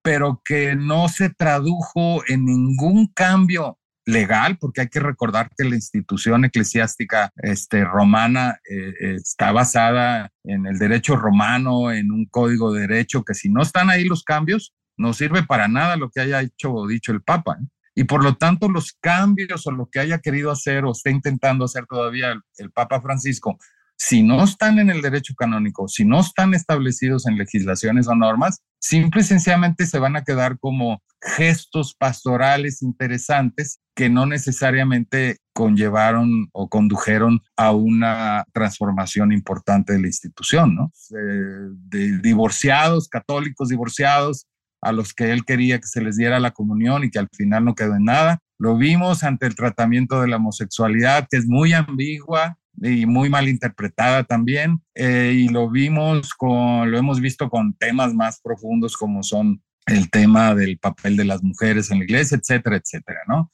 pero 0.04 0.42
que 0.46 0.76
no 0.76 1.08
se 1.10 1.30
tradujo 1.30 2.22
en 2.28 2.46
ningún 2.46 3.08
cambio 3.08 3.80
legal, 4.06 4.58
porque 4.60 4.82
hay 4.82 4.90
que 4.90 5.00
recordar 5.00 5.50
que 5.58 5.64
la 5.64 5.76
institución 5.76 6.44
eclesiástica 6.44 7.32
este, 7.38 7.86
romana 7.86 8.60
eh, 8.70 9.16
está 9.16 9.54
basada 9.54 10.30
en 10.44 10.66
el 10.68 10.78
derecho 10.78 11.16
romano, 11.16 11.92
en 11.92 12.12
un 12.12 12.26
código 12.26 12.74
de 12.74 12.82
derecho, 12.82 13.24
que 13.24 13.34
si 13.34 13.50
no 13.50 13.62
están 13.62 13.90
ahí 13.90 14.04
los 14.04 14.24
cambios, 14.24 14.74
no 14.98 15.14
sirve 15.14 15.44
para 15.44 15.70
nada 15.70 15.96
lo 15.96 16.10
que 16.10 16.20
haya 16.20 16.42
hecho 16.42 16.74
o 16.74 16.86
dicho 16.86 17.14
el 17.14 17.22
Papa. 17.22 17.58
¿eh? 17.62 17.66
Y 17.96 18.04
por 18.04 18.24
lo 18.24 18.36
tanto, 18.36 18.70
los 18.70 18.92
cambios 19.00 19.66
o 19.68 19.72
lo 19.72 19.88
que 19.90 20.02
haya 20.02 20.20
querido 20.20 20.52
hacer 20.52 20.84
o 20.84 20.92
está 20.92 21.10
intentando 21.10 21.64
hacer 21.64 21.86
todavía 21.86 22.36
el 22.58 22.72
Papa 22.72 23.02
Francisco 23.02 23.58
si 23.98 24.24
no 24.24 24.44
están 24.44 24.80
en 24.80 24.90
el 24.90 25.02
derecho 25.02 25.34
canónico, 25.36 25.88
si 25.88 26.04
no 26.04 26.20
están 26.20 26.54
establecidos 26.54 27.26
en 27.28 27.38
legislaciones 27.38 28.08
o 28.08 28.16
normas, 28.16 28.62
simple 28.84 29.22
y 29.22 29.24
sencillamente 29.24 29.86
se 29.86 29.98
van 29.98 30.18
a 30.18 30.26
quedar 30.26 30.60
como 30.60 31.02
gestos 31.22 31.96
pastorales 31.98 32.82
interesantes 32.82 33.80
que 33.96 34.10
no 34.10 34.26
necesariamente 34.26 35.38
conllevaron 35.54 36.50
o 36.52 36.68
condujeron 36.68 37.40
a 37.56 37.72
una 37.72 38.44
transformación 38.52 39.32
importante 39.32 39.94
de 39.94 40.02
la 40.02 40.08
institución, 40.08 40.76
¿no? 40.76 40.92
Eh, 41.18 41.70
de 41.88 42.18
divorciados, 42.20 43.08
católicos 43.08 43.70
divorciados, 43.70 44.48
a 44.82 44.92
los 44.92 45.14
que 45.14 45.32
él 45.32 45.46
quería 45.46 45.80
que 45.80 45.88
se 45.88 46.02
les 46.02 46.18
diera 46.18 46.42
la 46.42 46.52
comunión 46.52 47.06
y 47.06 47.10
que 47.10 47.20
al 47.20 47.30
final 47.32 47.64
no 47.64 47.76
quedó 47.76 47.96
en 47.96 48.04
nada. 48.04 48.40
Lo 48.60 48.76
vimos 48.76 49.24
ante 49.24 49.46
el 49.46 49.56
tratamiento 49.56 50.20
de 50.20 50.28
la 50.28 50.36
homosexualidad, 50.36 51.28
que 51.32 51.38
es 51.38 51.48
muy 51.48 51.72
ambigua, 51.72 52.58
y 52.82 53.06
muy 53.06 53.30
mal 53.30 53.48
interpretada 53.48 54.24
también. 54.24 54.82
Eh, 54.96 55.34
y 55.36 55.48
lo 55.50 55.70
vimos 55.70 56.34
con, 56.34 56.92
lo 56.92 56.98
hemos 56.98 57.20
visto 57.20 57.50
con 57.50 57.74
temas 57.74 58.14
más 58.14 58.40
profundos 58.42 58.98
como 58.98 59.24
son 59.24 59.62
el 59.86 60.10
tema 60.10 60.56
del 60.56 60.78
papel 60.78 61.18
de 61.18 61.26
las 61.26 61.44
mujeres 61.44 61.92
en 61.92 62.00
la 62.00 62.06
iglesia, 62.06 62.38
etcétera, 62.38 62.78
etcétera, 62.78 63.20
¿no? 63.28 63.52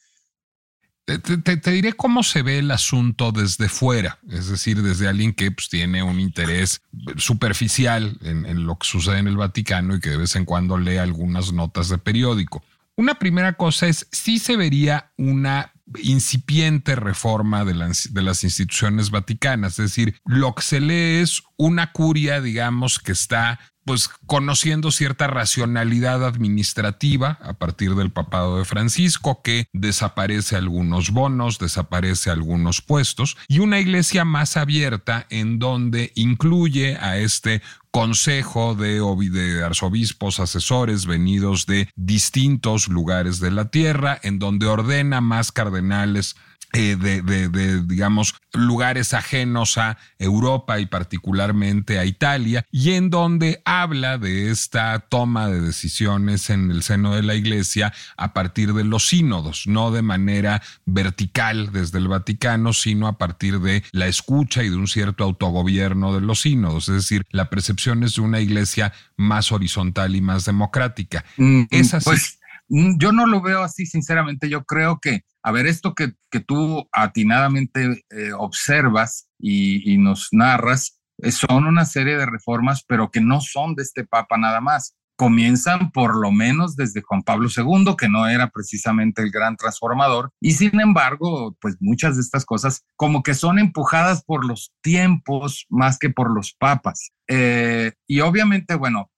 Te, 1.17 1.71
diré 1.71 1.93
cómo 1.93 2.21
se 2.21 2.43
ve 2.43 2.60
el 2.60 2.69
asunto 2.69 3.32
desde 3.32 3.67
fuera, 3.67 4.19
es 4.29 4.47
decir, 4.47 4.84
desde 4.84 5.08
alguien 5.08 5.34
que 5.34 5.49
pues, 5.49 5.67
tiene 5.67 6.03
un 6.03 6.19
interés 6.19 6.84
superficial 7.17 8.19
en, 8.21 8.65
lo 8.65 8.77
que 8.77 8.86
sucede 8.86 9.17
en 9.17 9.27
el 9.27 9.36
Vaticano 9.36 9.95
y 9.95 9.99
que 9.99 10.12
de 10.12 10.17
vez 10.17 10.36
en 10.36 10.45
cuando 10.45 10.77
lee 10.77 10.97
algunas 10.97 11.51
notas 11.51 11.89
de 11.89 11.97
periódico. 11.97 12.63
Una 12.95 13.15
primera 13.15 13.53
cosa 13.53 13.88
es, 13.88 14.08
si 14.12 14.38
se 14.38 14.55
vería 14.55 15.12
una 15.17 15.73
incipiente 16.04 16.95
reforma 16.95 17.65
de 17.65 17.73
las, 17.73 18.13
de 18.13 18.21
las 18.21 18.43
instituciones 18.43 19.10
vaticanas. 19.12 19.80
Es 19.80 19.95
decir, 19.95 20.19
lo 20.25 20.54
que 20.56 20.62
se 20.62 20.80
lee 20.80 21.21
es 21.21 21.43
una 21.58 21.91
curia, 21.91 22.41
digamos, 22.41 22.99
que 22.99 23.12
está 23.12 23.60
pues 23.85 24.09
conociendo 24.25 24.91
cierta 24.91 25.27
racionalidad 25.27 26.25
administrativa 26.25 27.39
a 27.41 27.53
partir 27.53 27.95
del 27.95 28.11
papado 28.11 28.57
de 28.57 28.65
Francisco, 28.65 29.41
que 29.43 29.67
desaparece 29.73 30.55
algunos 30.55 31.11
bonos, 31.11 31.59
desaparece 31.59 32.29
algunos 32.29 32.81
puestos, 32.81 33.37
y 33.47 33.59
una 33.59 33.79
iglesia 33.79 34.25
más 34.25 34.57
abierta 34.57 35.25
en 35.29 35.59
donde 35.59 36.11
incluye 36.15 36.97
a 36.97 37.17
este 37.17 37.61
consejo 37.91 38.75
de, 38.75 39.01
de, 39.31 39.63
arzobispos 39.63 40.39
asesores 40.39 41.05
venidos 41.05 41.65
de 41.65 41.89
distintos 41.95 42.87
lugares 42.87 43.39
de 43.39 43.51
la 43.51 43.71
tierra, 43.71 44.19
en 44.21 44.39
donde 44.39 44.67
ordena 44.67 45.21
más 45.21 45.51
cardenales 45.51 46.35
eh, 46.73 46.95
de, 46.95 47.82
digamos, 47.84 48.36
lugares 48.53 49.13
ajenos 49.13 49.77
a 49.77 49.97
Europa 50.17 50.79
y 50.79 50.86
particularmente 50.86 51.99
a 51.99 52.05
Italia, 52.05 52.65
y 52.71 52.91
en 52.91 53.10
donde 53.10 53.62
habla 53.65 54.17
de 54.17 54.51
esta 54.51 54.99
toma 54.99 55.47
de 55.47 55.62
decisiones 55.62 56.49
en 56.49 56.71
el 56.71 56.84
seno 56.84 57.15
de 57.15 57.23
la 57.23 57.36
Iglesia 57.36 57.93
a 58.17 58.34
partir 58.34 58.73
de 58.73 58.84
los 58.84 59.08
sínodos, 59.08 59.67
no 59.67 59.91
de 59.91 60.01
manera 60.01 60.62
vertical 60.86 61.71
desde 61.71 61.97
el 61.97 62.08
Vaticano, 62.08 62.73
sino 62.73 63.08
a 63.08 63.17
partir 63.17 63.60
de 63.60 63.84
la 63.91 64.08
escucha 64.08 64.63
y 64.63 64.69
de 64.69 64.75
un 64.75 64.88
cierto 64.88 65.23
autogobierno 65.23 66.13
de 66.13 66.21
los 66.21 66.41
sínodos, 66.41 66.89
es 66.89 66.95
decir, 66.95 67.25
la 67.32 67.49
percepción 67.49 68.03
es 68.03 68.15
de 68.15 68.21
una 68.21 68.39
Iglesia 68.39 68.93
más 69.17 69.51
horizontal 69.51 70.15
y 70.15 70.21
más 70.21 70.45
democrática. 70.45 71.25
Mm, 71.38 71.63
es 71.69 71.93
así. 71.93 72.05
Pues, 72.05 72.36
mm, 72.36 72.38
yo 72.69 73.12
no 73.12 73.25
lo 73.25 73.41
veo 73.41 73.63
así, 73.63 73.86
sinceramente, 73.86 74.49
yo 74.49 74.63
creo 74.63 74.99
que 74.99 75.23
a 75.43 75.51
ver, 75.51 75.67
esto 75.67 75.93
que, 75.93 76.13
tú 76.45 76.88
atinadamente 76.91 78.03
eh, 78.10 78.34
observas 78.38 79.29
y, 79.39 79.97
nos 79.97 80.29
narras 80.32 80.99
eh, 81.21 81.32
son 81.32 81.65
una 81.65 81.86
serie 81.86 82.17
de 82.17 82.25
reformas, 82.25 82.84
pero 82.88 83.10
que 83.10 83.21
no 83.21 83.41
son 83.41 83.75
de 83.75 83.84
este 83.84 84.05
Papa 84.05 84.38
nada 84.38 84.62
más. 84.62 84.95
Comienzan 85.15 85.91
por 85.91 86.15
lo 86.15 86.32
menos 86.32 86.77
desde 86.77 87.01
Juan 87.01 87.23
Pablo 87.23 87.49
II, 87.53 87.95
que 87.97 88.08
no 88.08 88.27
era 88.27 88.49
precisamente 88.49 89.21
el 89.21 89.32
gran 89.32 89.58
transformador, 89.58 90.32
y 90.39 90.51
sin 90.51 90.79
embargo, 90.79 91.58
pues 91.60 91.75
muchas 91.82 92.15
de 92.15 92.21
estas 92.21 92.45
cosas 92.45 92.86
como 92.95 93.21
que 93.21 93.34
son 93.34 93.60
empujadas 93.60 94.23
por 94.23 94.45
los 94.45 94.71
tiempos 94.82 95.65
más 95.69 95.97
que 95.99 96.10
por 96.10 96.34
los 96.34 96.53
papas. 96.53 97.12
Eh, 97.27 97.91
y 98.08 98.21
obviamente, 98.21 98.75
bueno, 98.75 99.12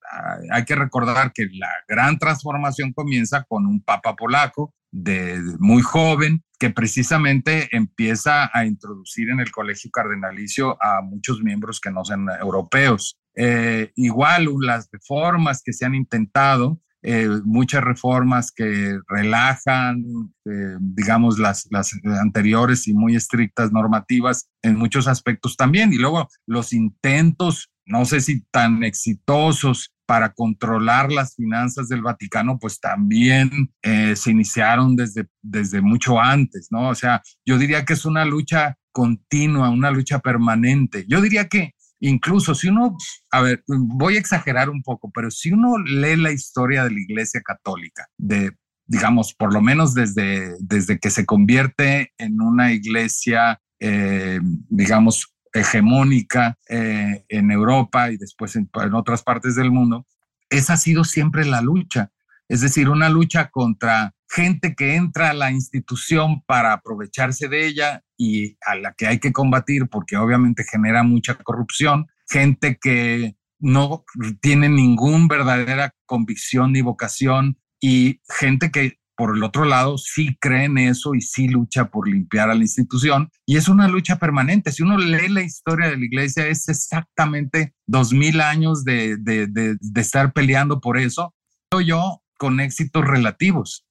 hay 0.51 0.65
que 0.65 0.75
recordar 0.75 1.31
que 1.33 1.47
la 1.53 1.69
gran 1.87 2.17
transformación 2.17 2.93
comienza 2.93 3.43
con 3.43 3.65
un 3.65 3.81
papa 3.81 4.15
polaco 4.15 4.73
de, 4.91 5.39
muy 5.59 5.81
joven 5.81 6.43
que 6.59 6.69
precisamente 6.69 7.75
empieza 7.75 8.49
a 8.53 8.65
introducir 8.65 9.29
en 9.29 9.39
el 9.39 9.51
colegio 9.51 9.89
cardenalicio 9.89 10.77
a 10.81 11.01
muchos 11.01 11.41
miembros 11.41 11.79
que 11.79 11.91
no 11.91 12.05
sean 12.05 12.27
europeos. 12.39 13.17
Eh, 13.35 13.91
igual 13.95 14.47
las 14.59 14.89
reformas 14.91 15.63
que 15.63 15.73
se 15.73 15.85
han 15.85 15.95
intentado, 15.95 16.79
eh, 17.03 17.27
muchas 17.45 17.83
reformas 17.83 18.51
que 18.51 18.99
relajan, 19.07 20.03
eh, 20.45 20.75
digamos, 20.79 21.39
las, 21.39 21.67
las 21.71 21.93
anteriores 22.21 22.87
y 22.87 22.93
muy 22.93 23.15
estrictas 23.15 23.71
normativas 23.71 24.49
en 24.61 24.75
muchos 24.75 25.07
aspectos 25.07 25.57
también. 25.57 25.91
Y 25.93 25.97
luego 25.97 26.27
los 26.45 26.73
intentos, 26.73 27.71
no 27.85 28.05
sé 28.05 28.21
si 28.21 28.41
tan 28.51 28.83
exitosos, 28.83 29.91
para 30.05 30.33
controlar 30.33 31.11
las 31.11 31.35
finanzas 31.35 31.87
del 31.87 32.01
Vaticano, 32.01 32.59
pues 32.59 32.79
también 32.79 33.71
eh, 33.81 34.15
se 34.15 34.31
iniciaron 34.31 34.95
desde, 34.95 35.27
desde 35.41 35.81
mucho 35.81 36.19
antes, 36.19 36.67
¿no? 36.69 36.89
O 36.89 36.95
sea, 36.95 37.21
yo 37.45 37.57
diría 37.57 37.85
que 37.85 37.93
es 37.93 38.05
una 38.05 38.25
lucha 38.25 38.77
continua, 38.91 39.69
una 39.69 39.91
lucha 39.91 40.19
permanente. 40.19 41.05
Yo 41.07 41.21
diría 41.21 41.47
que 41.47 41.73
incluso 42.01 42.55
si 42.55 42.67
uno, 42.67 42.97
a 43.31 43.41
ver, 43.41 43.63
voy 43.67 44.17
a 44.17 44.19
exagerar 44.19 44.69
un 44.69 44.81
poco, 44.81 45.11
pero 45.13 45.31
si 45.31 45.51
uno 45.51 45.77
lee 45.77 46.17
la 46.17 46.31
historia 46.31 46.83
de 46.83 46.91
la 46.91 46.99
Iglesia 46.99 47.41
Católica, 47.41 48.07
de, 48.17 48.51
digamos, 48.85 49.33
por 49.33 49.53
lo 49.53 49.61
menos 49.61 49.93
desde, 49.93 50.55
desde 50.59 50.99
que 50.99 51.09
se 51.09 51.25
convierte 51.25 52.11
en 52.17 52.41
una 52.41 52.73
iglesia, 52.73 53.61
eh, 53.79 54.39
digamos, 54.67 55.33
hegemónica 55.53 56.57
eh, 56.69 57.25
en 57.29 57.51
Europa 57.51 58.11
y 58.11 58.17
después 58.17 58.55
en, 58.55 58.69
otras 58.93 59.23
partes 59.23 59.55
del 59.55 59.71
mundo, 59.71 60.07
esa 60.49 60.73
ha 60.73 60.77
sido 60.77 61.03
siempre 61.03 61.45
la 61.45 61.61
lucha. 61.61 62.11
Es 62.47 62.61
decir, 62.61 62.89
una 62.89 63.09
lucha 63.09 63.49
contra 63.49 64.13
gente 64.29 64.75
que 64.75 64.95
entra 64.95 65.29
a 65.29 65.33
la 65.33 65.51
institución 65.51 66.41
para 66.45 66.73
aprovecharse 66.73 67.47
de 67.47 67.67
ella 67.67 68.03
y 68.17 68.57
a 68.65 68.75
la 68.75 68.93
que 68.93 69.07
hay 69.07 69.19
que 69.19 69.33
combatir 69.33 69.87
porque 69.89 70.17
obviamente 70.17 70.63
genera 70.69 71.03
mucha 71.03 71.35
corrupción, 71.35 72.07
gente 72.29 72.77
que 72.81 73.35
no 73.59 74.03
tiene 74.41 74.69
ninguna 74.69 75.27
verdadera 75.29 75.93
convicción 76.05 76.73
ni 76.73 76.81
vocación 76.81 77.57
y 77.79 78.21
gente 78.27 78.71
que 78.71 79.00
por 79.21 79.37
el 79.37 79.43
otro 79.43 79.65
lado, 79.65 79.99
sí 79.99 80.35
cree 80.41 80.63
en 80.63 80.79
eso 80.79 81.13
y 81.13 81.21
sí 81.21 81.47
lucha 81.47 81.91
por 81.91 82.09
limpiar 82.09 82.49
a 82.49 82.55
la 82.55 82.61
institución. 82.61 83.29
Y 83.45 83.55
es 83.55 83.67
una 83.67 83.87
lucha 83.87 84.15
permanente. 84.15 84.71
Si 84.71 84.81
uno 84.81 84.97
lee 84.97 85.29
la 85.29 85.43
historia 85.43 85.91
de 85.91 85.97
la 85.97 86.05
iglesia, 86.05 86.47
es 86.47 86.67
exactamente 86.67 87.75
dos 87.85 88.13
mil 88.13 88.41
años 88.41 88.83
de, 88.83 89.19
estar 89.95 90.33
peleando 90.33 90.81
por 90.81 90.97
eso. 90.97 91.35
Yo 91.85 92.23
con 92.39 92.59
éxitos 92.59 93.05
relativos. 93.05 93.85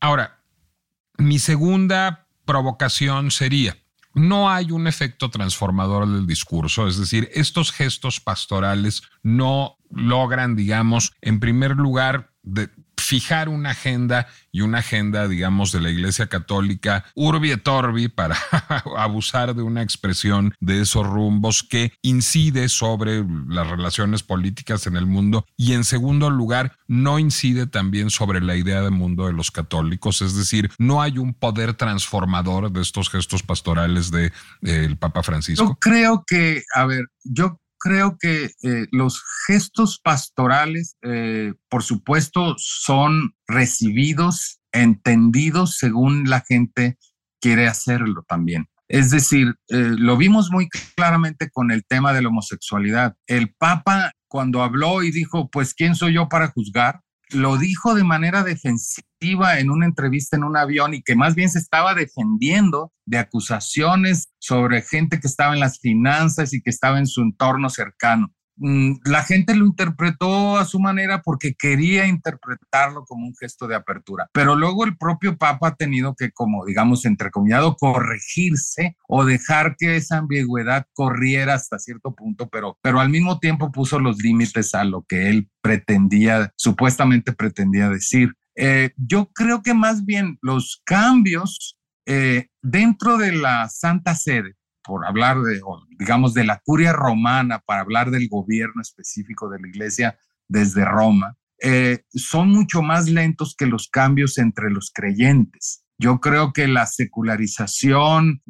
Ahora, 0.00 0.42
mi 1.18 1.38
segunda 1.38 2.26
provocación 2.46 3.30
sería, 3.30 3.76
no 4.14 4.48
hay 4.48 4.70
un 4.70 4.86
efecto 4.86 5.28
transformador 5.28 6.10
del 6.10 6.26
discurso, 6.26 6.88
es 6.88 6.96
decir, 6.96 7.28
estos 7.34 7.72
gestos 7.72 8.20
pastorales 8.20 9.02
no 9.22 9.76
logran, 9.90 10.56
digamos, 10.56 11.12
en 11.20 11.40
primer 11.40 11.72
lugar, 11.72 12.32
de, 12.42 12.70
fijar 13.12 13.50
una 13.50 13.72
agenda 13.72 14.26
y 14.50 14.62
una 14.62 14.78
agenda, 14.78 15.28
digamos, 15.28 15.70
de 15.70 15.82
la 15.82 15.90
Iglesia 15.90 16.28
Católica 16.28 17.04
urbi 17.14 17.50
et 17.50 17.68
orbi 17.68 18.08
para 18.08 18.38
abusar 18.96 19.54
de 19.54 19.60
una 19.60 19.82
expresión 19.82 20.54
de 20.60 20.80
esos 20.80 21.06
rumbos 21.06 21.62
que 21.62 21.92
incide 22.00 22.70
sobre 22.70 23.22
las 23.48 23.66
relaciones 23.68 24.22
políticas 24.22 24.86
en 24.86 24.96
el 24.96 25.04
mundo 25.04 25.44
y 25.58 25.74
en 25.74 25.84
segundo 25.84 26.30
lugar 26.30 26.78
no 26.88 27.18
incide 27.18 27.66
también 27.66 28.08
sobre 28.08 28.40
la 28.40 28.56
idea 28.56 28.80
de 28.80 28.88
mundo 28.88 29.26
de 29.26 29.34
los 29.34 29.50
católicos, 29.50 30.22
es 30.22 30.34
decir, 30.34 30.70
no 30.78 31.02
hay 31.02 31.18
un 31.18 31.34
poder 31.34 31.74
transformador 31.74 32.72
de 32.72 32.80
estos 32.80 33.10
gestos 33.10 33.42
pastorales 33.42 34.10
del 34.10 34.32
de, 34.62 34.96
Papa 34.96 35.22
Francisco. 35.22 35.66
Yo 35.66 35.76
creo 35.78 36.24
que, 36.26 36.62
a 36.74 36.86
ver, 36.86 37.04
yo 37.24 37.60
creo 37.82 38.16
que 38.18 38.50
eh, 38.62 38.86
los 38.92 39.22
gestos 39.46 40.00
pastorales, 40.02 40.96
eh, 41.02 41.52
por 41.68 41.82
supuesto, 41.82 42.54
son 42.58 43.34
recibidos, 43.46 44.60
entendidos 44.72 45.78
según 45.78 46.30
la 46.30 46.40
gente 46.40 46.96
quiere 47.40 47.66
hacerlo 47.66 48.24
también. 48.26 48.68
Es 48.88 49.10
decir, 49.10 49.54
eh, 49.68 49.94
lo 49.98 50.16
vimos 50.16 50.50
muy 50.50 50.68
claramente 50.94 51.50
con 51.50 51.70
el 51.70 51.84
tema 51.84 52.12
de 52.12 52.22
la 52.22 52.28
homosexualidad. 52.28 53.16
El 53.26 53.54
Papa, 53.54 54.12
cuando 54.28 54.62
habló 54.62 55.02
y 55.02 55.10
dijo, 55.10 55.50
pues, 55.50 55.74
¿quién 55.74 55.94
soy 55.94 56.14
yo 56.14 56.28
para 56.28 56.48
juzgar? 56.48 57.00
Lo 57.32 57.56
dijo 57.56 57.94
de 57.94 58.04
manera 58.04 58.42
defensiva 58.42 59.58
en 59.58 59.70
una 59.70 59.86
entrevista 59.86 60.36
en 60.36 60.44
un 60.44 60.56
avión 60.56 60.94
y 60.94 61.02
que 61.02 61.14
más 61.14 61.34
bien 61.34 61.48
se 61.48 61.58
estaba 61.58 61.94
defendiendo 61.94 62.92
de 63.06 63.18
acusaciones 63.18 64.28
sobre 64.38 64.82
gente 64.82 65.20
que 65.20 65.26
estaba 65.26 65.54
en 65.54 65.60
las 65.60 65.78
finanzas 65.78 66.52
y 66.52 66.62
que 66.62 66.70
estaba 66.70 66.98
en 66.98 67.06
su 67.06 67.22
entorno 67.22 67.70
cercano. 67.70 68.32
Mm, 68.56 68.96
la 69.04 69.22
gente 69.24 69.54
lo 69.54 69.64
interpretó 69.66 70.56
a 70.56 70.64
su 70.64 70.78
manera 70.78 71.22
porque 71.22 71.54
quería 71.54 72.06
interpretarlo 72.06 73.04
como 73.04 73.26
un 73.26 73.34
gesto 73.34 73.66
de 73.66 73.74
apertura, 73.74 74.28
pero 74.32 74.54
luego 74.56 74.84
el 74.84 74.96
propio 74.96 75.36
Papa 75.36 75.68
ha 75.68 75.74
tenido 75.74 76.14
que, 76.14 76.30
como 76.32 76.64
digamos, 76.64 77.04
entrecomillado, 77.04 77.76
corregirse 77.76 78.96
o 79.08 79.24
dejar 79.24 79.76
que 79.76 79.96
esa 79.96 80.18
ambigüedad 80.18 80.86
corriera 80.92 81.54
hasta 81.54 81.78
cierto 81.78 82.14
punto, 82.14 82.48
pero, 82.48 82.78
pero 82.82 83.00
al 83.00 83.08
mismo 83.08 83.38
tiempo 83.38 83.72
puso 83.72 83.98
los 83.98 84.18
límites 84.22 84.74
a 84.74 84.84
lo 84.84 85.02
que 85.02 85.30
él 85.30 85.48
pretendía, 85.62 86.52
supuestamente 86.56 87.32
pretendía 87.32 87.88
decir. 87.88 88.34
Eh, 88.54 88.90
yo 88.96 89.30
creo 89.32 89.62
que 89.62 89.72
más 89.72 90.04
bien 90.04 90.38
los 90.42 90.82
cambios 90.84 91.78
eh, 92.06 92.48
dentro 92.60 93.16
de 93.16 93.32
la 93.32 93.68
Santa 93.68 94.14
Sede, 94.14 94.54
por 94.82 95.06
hablar 95.06 95.40
de, 95.42 95.60
digamos, 95.98 96.34
de 96.34 96.44
la 96.44 96.60
curia 96.64 96.92
romana, 96.92 97.60
para 97.60 97.82
hablar 97.82 98.10
del 98.10 98.28
gobierno 98.28 98.82
específico 98.82 99.48
de 99.48 99.60
la 99.60 99.68
iglesia 99.68 100.18
desde 100.48 100.84
Roma, 100.84 101.36
eh, 101.60 102.02
son 102.12 102.50
mucho 102.50 102.82
más 102.82 103.08
lentos 103.08 103.54
que 103.56 103.66
los 103.66 103.88
cambios 103.88 104.38
entre 104.38 104.70
los 104.70 104.90
creyentes. 104.92 105.84
Yo 105.98 106.18
creo 106.18 106.52
que 106.52 106.66
la 106.66 106.86
secularización, 106.86 108.42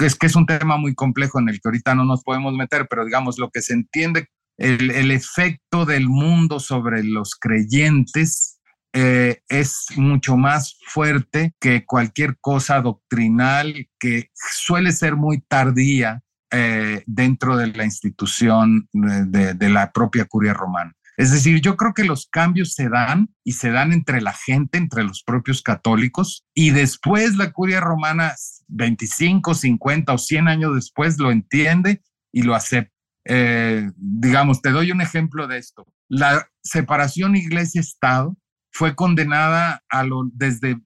es 0.00 0.14
que 0.16 0.26
es 0.26 0.36
un 0.36 0.46
tema 0.46 0.78
muy 0.78 0.94
complejo 0.94 1.38
en 1.38 1.50
el 1.50 1.56
que 1.56 1.68
ahorita 1.68 1.94
no 1.94 2.04
nos 2.04 2.22
podemos 2.22 2.54
meter, 2.54 2.86
pero 2.88 3.04
digamos, 3.04 3.38
lo 3.38 3.50
que 3.50 3.60
se 3.60 3.74
entiende, 3.74 4.28
el, 4.56 4.90
el 4.90 5.10
efecto 5.10 5.84
del 5.84 6.08
mundo 6.08 6.60
sobre 6.60 7.04
los 7.04 7.34
creyentes 7.34 8.51
eh, 8.94 9.40
es 9.48 9.86
mucho 9.96 10.36
más 10.36 10.76
fuerte 10.86 11.54
que 11.58 11.86
cualquier 11.86 12.36
cosa 12.40 12.80
doctrinal 12.82 13.88
que 13.98 14.30
suele 14.34 14.92
ser 14.92 15.16
muy 15.16 15.40
tardía 15.40 16.22
eh, 16.50 17.02
dentro 17.06 17.56
de 17.56 17.68
la 17.68 17.84
institución 17.84 18.86
de, 18.92 19.68
la 19.70 19.90
propia 19.92 20.26
curia 20.26 20.52
romana. 20.52 20.92
Es 21.16 21.30
decir, 21.30 21.62
yo 21.62 21.76
creo 21.76 21.94
que 21.94 22.04
los 22.04 22.26
cambios 22.26 22.74
se 22.74 22.90
dan 22.90 23.30
y 23.44 23.52
se 23.52 23.70
dan 23.70 23.92
entre 23.92 24.20
la 24.20 24.34
gente, 24.34 24.76
entre 24.76 25.04
los 25.04 25.22
propios 25.22 25.62
católicos, 25.62 26.44
y 26.54 26.70
después 26.70 27.36
la 27.36 27.52
curia 27.52 27.80
romana, 27.80 28.34
25, 28.68 29.54
50 29.54 30.12
o 30.12 30.18
100 30.18 30.48
años 30.48 30.74
después, 30.74 31.18
lo 31.18 31.30
entiende 31.30 32.02
y 32.32 32.42
lo 32.42 32.54
acepta. 32.54 32.92
Eh, 33.24 33.90
digamos, 33.96 34.60
te 34.60 34.70
doy 34.70 34.90
un 34.90 35.00
ejemplo 35.00 35.46
de 35.46 35.56
esto. 35.56 35.86
La 36.08 36.48
separación 36.62 37.36
iglesia-estado 37.36 38.36
fue 38.72 38.94
condenada 38.94 39.82
desde 40.32 40.80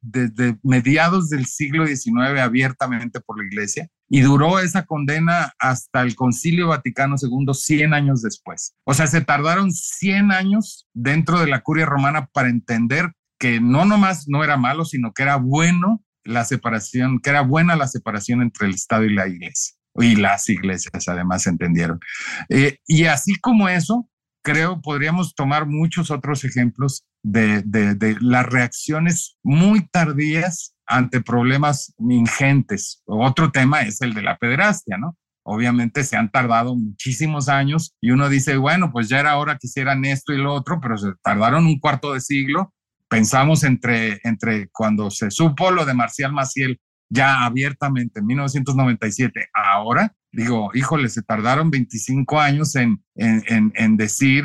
mediados 0.63 1.31
del 1.31 1.47
siglo 1.47 1.87
XIX 1.87 2.41
abiertamente 2.41 3.21
por 3.21 3.39
la 3.39 3.47
iglesia 3.47 3.89
y 4.09 4.21
duró 4.21 4.59
esa 4.59 4.85
condena 4.85 5.53
hasta 5.59 6.03
el 6.03 6.15
Concilio 6.15 6.69
Vaticano 6.69 7.17
II 7.21 7.55
100 7.55 7.95
años 7.95 8.23
después. 8.23 8.75
O 8.85 8.95
sea, 8.95 9.07
se 9.07 9.21
tardaron 9.21 9.73
100 9.73 10.33
años 10.33 10.89
dentro 10.95 11.41
de 11.41 11.47
la 11.47 11.63
curia 11.63 11.87
romana 11.87 12.27
para 12.27 12.49
entender 12.49 13.13
que 13.39 13.61
no 13.61 13.85
nomás 13.85 14.27
no 14.29 14.43
era 14.43 14.57
malo, 14.57 14.85
sino 14.85 15.13
que 15.13 15.23
era 15.23 15.37
bueno 15.37 16.05
la 16.25 16.45
separación, 16.45 17.21
que 17.21 17.31
era 17.31 17.43
buena 17.43 17.77
la 17.77 17.87
separación 17.87 18.43
entre 18.43 18.67
el 18.67 18.75
Estado 18.75 19.05
y 19.05 19.15
la 19.15 19.29
iglesia. 19.29 19.77
Y 19.95 20.17
las 20.17 20.49
iglesias 20.49 21.09
además 21.09 21.47
entendieron. 21.47 22.01
Eh, 22.49 22.79
y 22.87 23.05
así 23.05 23.37
como 23.37 23.69
eso, 23.69 24.09
creo 24.43 24.81
podríamos 24.81 25.35
tomar 25.35 25.67
muchos 25.67 26.11
otros 26.11 26.45
ejemplos 26.45 27.05
de, 27.27 28.17
las 28.21 28.47
reacciones 28.47 29.37
muy 29.43 29.87
tardías 29.89 30.75
ante 30.87 31.21
problemas 31.21 31.95
ingentes. 31.99 33.03
Otro 33.07 33.51
tema 33.51 33.83
es 33.83 34.01
el 34.01 34.15
de 34.15 34.23
la 34.23 34.37
pederastia, 34.37 34.97
¿no? 34.97 35.17
Obviamente 35.43 36.03
se 36.03 36.17
han 36.17 36.31
tardado 36.31 36.75
muchísimos 36.75 37.49
años 37.49 37.95
y 38.01 38.11
uno 38.11 38.29
dice, 38.29 38.57
bueno, 38.57 38.91
pues 38.93 39.09
ya 39.09 39.21
era 39.21 39.37
hora 39.37 39.59
que 39.59 39.69
hicieran 39.69 40.05
esto 40.05 40.33
y 40.33 40.39
lo 40.39 40.53
otro, 40.53 40.81
pero 40.81 40.97
se 40.99 41.13
tardaron 41.23 41.67
un 41.67 41.79
cuarto 41.79 42.15
de 42.15 42.21
siglo. 42.21 42.73
Pensamos 43.09 43.63
entre, 43.63 44.21
entre 44.25 44.69
cuando 44.71 45.11
se 45.11 45.31
supo 45.31 45.71
lo 45.71 45.85
de 45.85 45.95
Marcial 45.95 46.33
Maciel 46.33 46.81
ya 47.09 47.45
abiertamente 47.45 48.21
en 48.21 48.27
1997, 48.27 49.49
ahora 49.55 50.15
digo, 50.37 50.71
híjole, 50.75 51.09
se 51.09 51.23
tardaron 51.23 51.71
25 51.71 52.39
años 52.39 52.77
en, 52.77 53.03
en, 53.15 53.73
en, 53.75 53.97
decir, 53.97 54.45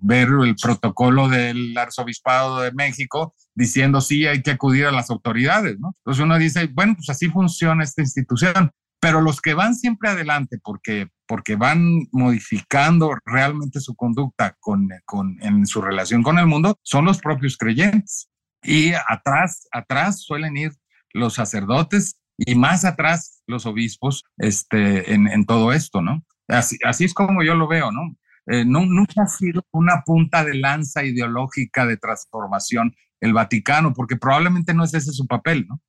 ver 0.00 0.28
el 0.28 0.54
protocolo 0.54 1.28
del 1.28 1.76
arzobispado 1.76 2.60
de 2.60 2.72
México 2.72 3.34
diciendo 3.52 4.00
sí, 4.00 4.26
hay 4.26 4.42
que 4.42 4.52
acudir 4.52 4.86
a 4.86 4.92
las 4.92 5.10
autoridades, 5.10 5.76
¿no? 5.80 5.92
Entonces 5.98 6.22
uno 6.22 6.38
dice, 6.38 6.70
bueno, 6.72 6.94
pues 6.94 7.10
así 7.10 7.28
funciona 7.28 7.82
esta 7.82 8.02
institución, 8.02 8.70
pero 9.00 9.20
los 9.20 9.40
que 9.40 9.54
van 9.54 9.74
siempre 9.74 10.08
adelante 10.08 10.60
porque, 10.62 11.08
porque 11.26 11.56
van 11.56 12.06
modificando 12.12 13.10
realmente 13.26 13.80
su 13.80 13.96
conducta 13.96 14.56
con, 14.60 14.88
con, 15.04 15.36
en 15.42 15.66
su 15.66 15.82
relación 15.82 16.22
con 16.22 16.38
el 16.38 16.46
mundo 16.46 16.78
son 16.82 17.04
los 17.04 17.18
propios 17.18 17.56
creyentes. 17.56 18.28
Y 18.62 18.92
atrás, 19.08 19.66
atrás 19.72 20.22
suelen 20.22 20.56
ir 20.56 20.72
los 21.12 21.34
sacerdotes 21.34 22.20
y 22.36 22.54
más 22.54 22.84
atrás 22.84 23.42
los 23.46 23.66
obispos 23.66 24.24
este, 24.36 25.12
en, 25.12 25.26
en 25.26 25.44
todo 25.46 25.72
esto, 25.72 26.02
¿no? 26.02 26.24
Así, 26.46 26.78
así, 26.84 27.04
es 27.04 27.14
como 27.14 27.42
yo 27.42 27.54
lo 27.54 27.68
veo, 27.68 27.90
¿no? 27.92 28.16
Eh, 28.46 28.64
no, 28.64 28.86
nunca 28.86 29.22
ha 29.22 29.26
sido 29.26 29.66
una 29.72 30.02
punta 30.06 30.44
de 30.44 30.54
lanza 30.54 31.04
ideológica 31.04 31.84
de 31.84 31.98
transformación 31.98 32.94
el 33.20 33.32
Vaticano, 33.32 33.92
porque 33.92 34.16
probablemente 34.16 34.74
no 34.74 34.84
es 34.84 34.94
ese 34.94 35.12
su 35.12 35.26
papel, 35.26 35.66
¿no? 35.68 35.82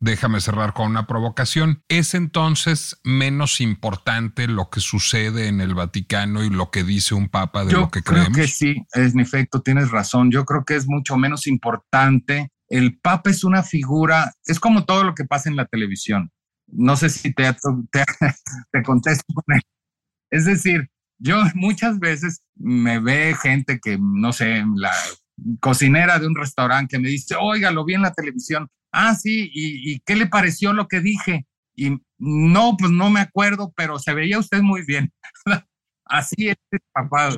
Déjame 0.00 0.40
cerrar 0.40 0.74
con 0.74 0.86
una 0.86 1.08
provocación. 1.08 1.82
¿Es 1.88 2.14
entonces 2.14 3.00
menos 3.02 3.60
importante 3.60 4.46
lo 4.46 4.70
que 4.70 4.78
sucede 4.78 5.48
en 5.48 5.60
el 5.60 5.74
Vaticano 5.74 6.44
y 6.44 6.50
lo 6.50 6.70
que 6.70 6.84
dice 6.84 7.16
un 7.16 7.28
papa 7.28 7.64
de 7.64 7.72
lo 7.72 7.90
que 7.90 8.02
creemos? 8.02 8.28
Yo 8.28 8.32
creo 8.34 8.44
que 8.44 8.52
sí, 8.52 8.76
en 8.94 9.18
efecto, 9.18 9.60
tienes 9.60 9.90
razón. 9.90 10.30
Yo 10.30 10.44
creo 10.44 10.64
que 10.64 10.76
es 10.76 10.86
mucho 10.86 11.16
menos 11.16 11.48
importante 11.48 12.52
el 12.68 12.98
Papa 12.98 13.30
es 13.30 13.44
una 13.44 13.62
figura, 13.62 14.32
es 14.44 14.60
como 14.60 14.84
todo 14.84 15.04
lo 15.04 15.14
que 15.14 15.24
pasa 15.24 15.48
en 15.48 15.56
la 15.56 15.66
televisión. 15.66 16.30
No 16.66 16.96
sé 16.96 17.08
si 17.08 17.32
te, 17.32 17.52
te, 17.52 18.04
te 18.72 18.82
contesto 18.82 19.24
con 19.34 19.56
él. 19.56 19.62
Es 20.30 20.44
decir, 20.44 20.90
yo 21.18 21.42
muchas 21.54 21.98
veces 21.98 22.42
me 22.54 23.00
ve 23.00 23.34
gente 23.40 23.80
que, 23.80 23.98
no 24.00 24.32
sé, 24.32 24.64
la 24.76 24.92
cocinera 25.60 26.18
de 26.18 26.26
un 26.26 26.34
restaurante 26.34 26.96
que 26.96 27.02
me 27.02 27.08
dice, 27.08 27.34
oiga, 27.40 27.70
lo 27.70 27.84
vi 27.84 27.94
en 27.94 28.02
la 28.02 28.12
televisión. 28.12 28.68
Ah, 28.92 29.14
sí, 29.14 29.50
¿y, 29.52 29.92
y 29.92 30.00
qué 30.00 30.16
le 30.16 30.26
pareció 30.26 30.72
lo 30.72 30.88
que 30.88 31.00
dije? 31.00 31.46
Y 31.74 31.98
no, 32.18 32.76
pues 32.76 32.90
no 32.90 33.08
me 33.10 33.20
acuerdo, 33.20 33.72
pero 33.76 33.98
se 33.98 34.12
veía 34.12 34.38
usted 34.38 34.60
muy 34.60 34.84
bien. 34.84 35.12
Así 36.04 36.48
es, 36.48 36.56
papá. 36.92 37.30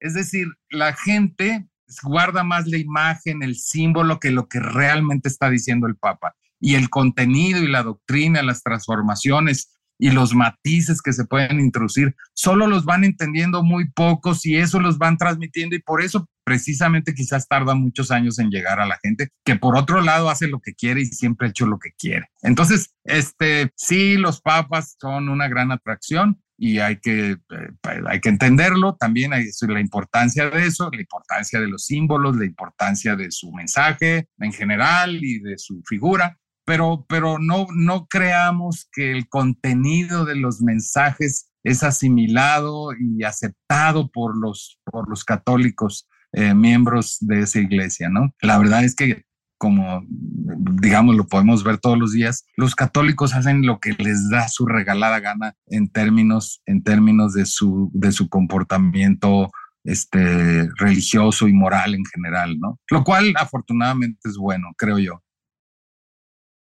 Es 0.00 0.14
decir, 0.14 0.48
la 0.70 0.92
gente 0.94 1.68
guarda 2.02 2.44
más 2.44 2.66
la 2.66 2.78
imagen, 2.78 3.42
el 3.42 3.56
símbolo 3.56 4.20
que 4.20 4.30
lo 4.30 4.48
que 4.48 4.60
realmente 4.60 5.28
está 5.28 5.50
diciendo 5.50 5.86
el 5.86 5.96
Papa. 5.96 6.34
Y 6.60 6.76
el 6.76 6.88
contenido 6.88 7.62
y 7.62 7.68
la 7.68 7.82
doctrina, 7.82 8.42
las 8.42 8.62
transformaciones 8.62 9.74
y 9.98 10.10
los 10.10 10.34
matices 10.34 11.00
que 11.02 11.12
se 11.12 11.24
pueden 11.24 11.60
introducir, 11.60 12.16
solo 12.34 12.66
los 12.66 12.84
van 12.84 13.04
entendiendo 13.04 13.62
muy 13.62 13.90
pocos 13.90 14.44
y 14.44 14.56
eso 14.56 14.80
los 14.80 14.98
van 14.98 15.16
transmitiendo 15.16 15.76
y 15.76 15.82
por 15.82 16.02
eso 16.02 16.28
precisamente 16.44 17.14
quizás 17.14 17.48
tarda 17.48 17.74
muchos 17.74 18.10
años 18.10 18.38
en 18.38 18.50
llegar 18.50 18.80
a 18.80 18.86
la 18.86 18.98
gente, 19.02 19.30
que 19.44 19.56
por 19.56 19.76
otro 19.76 20.02
lado 20.02 20.28
hace 20.28 20.46
lo 20.46 20.60
que 20.60 20.74
quiere 20.74 21.00
y 21.00 21.06
siempre 21.06 21.46
ha 21.46 21.50
hecho 21.50 21.66
lo 21.66 21.78
que 21.78 21.92
quiere. 21.98 22.28
Entonces, 22.42 22.94
este, 23.04 23.72
sí, 23.76 24.16
los 24.16 24.40
papas 24.40 24.96
son 25.00 25.28
una 25.28 25.48
gran 25.48 25.72
atracción, 25.72 26.42
y 26.56 26.78
hay 26.78 26.98
que, 27.00 27.32
eh, 27.32 28.02
hay 28.06 28.20
que 28.20 28.28
entenderlo. 28.28 28.96
También 28.96 29.32
hay 29.32 29.46
la 29.68 29.80
importancia 29.80 30.50
de 30.50 30.66
eso, 30.66 30.90
la 30.92 31.00
importancia 31.00 31.60
de 31.60 31.68
los 31.68 31.84
símbolos, 31.86 32.36
la 32.36 32.44
importancia 32.44 33.16
de 33.16 33.30
su 33.30 33.52
mensaje 33.52 34.28
en 34.38 34.52
general 34.52 35.22
y 35.22 35.40
de 35.40 35.58
su 35.58 35.82
figura, 35.86 36.38
pero, 36.64 37.04
pero 37.08 37.38
no, 37.38 37.66
no 37.74 38.06
creamos 38.06 38.88
que 38.92 39.12
el 39.12 39.28
contenido 39.28 40.24
de 40.24 40.36
los 40.36 40.60
mensajes 40.62 41.50
es 41.62 41.82
asimilado 41.82 42.90
y 42.98 43.24
aceptado 43.24 44.10
por 44.10 44.36
los, 44.36 44.78
por 44.84 45.08
los 45.08 45.24
católicos 45.24 46.08
eh, 46.32 46.54
miembros 46.54 47.18
de 47.20 47.40
esa 47.40 47.60
iglesia, 47.60 48.08
¿no? 48.08 48.34
La 48.40 48.58
verdad 48.58 48.84
es 48.84 48.94
que 48.94 49.24
como 49.58 50.04
digamos 50.08 51.16
lo 51.16 51.26
podemos 51.26 51.64
ver 51.64 51.78
todos 51.78 51.98
los 51.98 52.12
días, 52.12 52.44
los 52.56 52.74
católicos 52.74 53.34
hacen 53.34 53.66
lo 53.66 53.78
que 53.80 53.92
les 53.92 54.28
da 54.30 54.48
su 54.48 54.66
regalada 54.66 55.20
gana 55.20 55.54
en 55.66 55.88
términos, 55.88 56.62
en 56.66 56.82
términos 56.82 57.32
de, 57.34 57.46
su, 57.46 57.90
de 57.94 58.12
su 58.12 58.28
comportamiento 58.28 59.50
este, 59.84 60.68
religioso 60.76 61.48
y 61.48 61.52
moral 61.52 61.94
en 61.94 62.04
general, 62.06 62.58
¿no? 62.58 62.78
Lo 62.90 63.04
cual 63.04 63.34
afortunadamente 63.36 64.28
es 64.28 64.36
bueno, 64.36 64.68
creo 64.76 64.98
yo. 64.98 65.22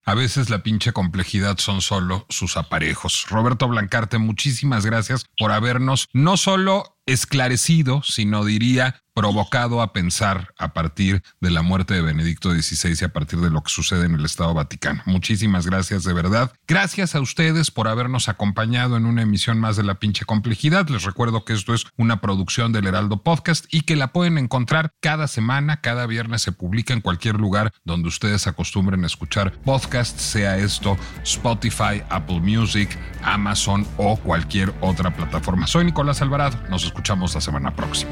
A 0.07 0.13
veces 0.13 0.51
la 0.51 0.61
pinche 0.61 0.93
complejidad 0.93 1.57
son 1.57 1.81
solo 1.81 2.27
sus 2.29 2.57
aparejos. 2.57 3.25
Roberto 3.27 3.67
Blancarte, 3.67 4.19
muchísimas 4.19 4.85
gracias 4.85 5.25
por 5.35 5.51
habernos 5.51 6.09
no 6.13 6.37
solo 6.37 6.99
esclarecido, 7.07 8.03
sino 8.03 8.45
diría 8.45 9.01
provocado 9.15 9.81
a 9.81 9.93
pensar 9.93 10.53
a 10.59 10.73
partir 10.73 11.23
de 11.39 11.49
la 11.49 11.61
muerte 11.61 11.93
de 11.93 12.01
Benedicto 12.01 12.51
XVI 12.51 12.97
y 13.01 13.05
a 13.05 13.13
partir 13.13 13.39
de 13.39 13.49
lo 13.49 13.63
que 13.63 13.71
sucede 13.71 14.05
en 14.05 14.13
el 14.13 14.25
Estado 14.25 14.53
Vaticano. 14.53 15.01
Muchísimas 15.05 15.65
gracias 15.65 16.03
de 16.03 16.13
verdad. 16.13 16.51
Gracias 16.67 17.15
a 17.15 17.21
ustedes 17.21 17.71
por 17.71 17.87
habernos 17.87 18.27
acompañado 18.27 18.97
en 18.97 19.05
una 19.05 19.21
emisión 19.21 19.57
más 19.57 19.77
de 19.77 19.83
La 19.83 19.95
pinche 19.95 20.25
complejidad. 20.25 20.89
Les 20.89 21.03
recuerdo 21.03 21.45
que 21.45 21.53
esto 21.53 21.73
es 21.73 21.85
una 21.95 22.19
producción 22.19 22.73
del 22.73 22.87
Heraldo 22.87 23.23
Podcast 23.23 23.65
y 23.73 23.81
que 23.81 23.95
la 23.95 24.11
pueden 24.11 24.37
encontrar 24.37 24.93
cada 24.99 25.27
semana, 25.27 25.79
cada 25.79 26.05
viernes 26.07 26.41
se 26.41 26.51
publica 26.51 26.93
en 26.93 26.99
cualquier 26.99 27.35
lugar 27.35 27.71
donde 27.85 28.09
ustedes 28.09 28.47
acostumbren 28.47 29.05
a 29.05 29.07
escuchar 29.07 29.53
podcasts, 29.63 30.21
sea 30.21 30.57
esto 30.57 30.97
Spotify, 31.23 32.03
Apple 32.09 32.41
Music, 32.41 32.89
Amazon 33.23 33.87
o 33.95 34.17
cualquier 34.17 34.73
otra 34.81 35.15
plataforma. 35.15 35.67
Soy 35.67 35.85
Nicolás 35.85 36.21
Alvarado. 36.21 36.59
Nos 36.69 36.83
escuchamos 36.83 37.33
la 37.33 37.39
semana 37.39 37.73
próxima. 37.73 38.11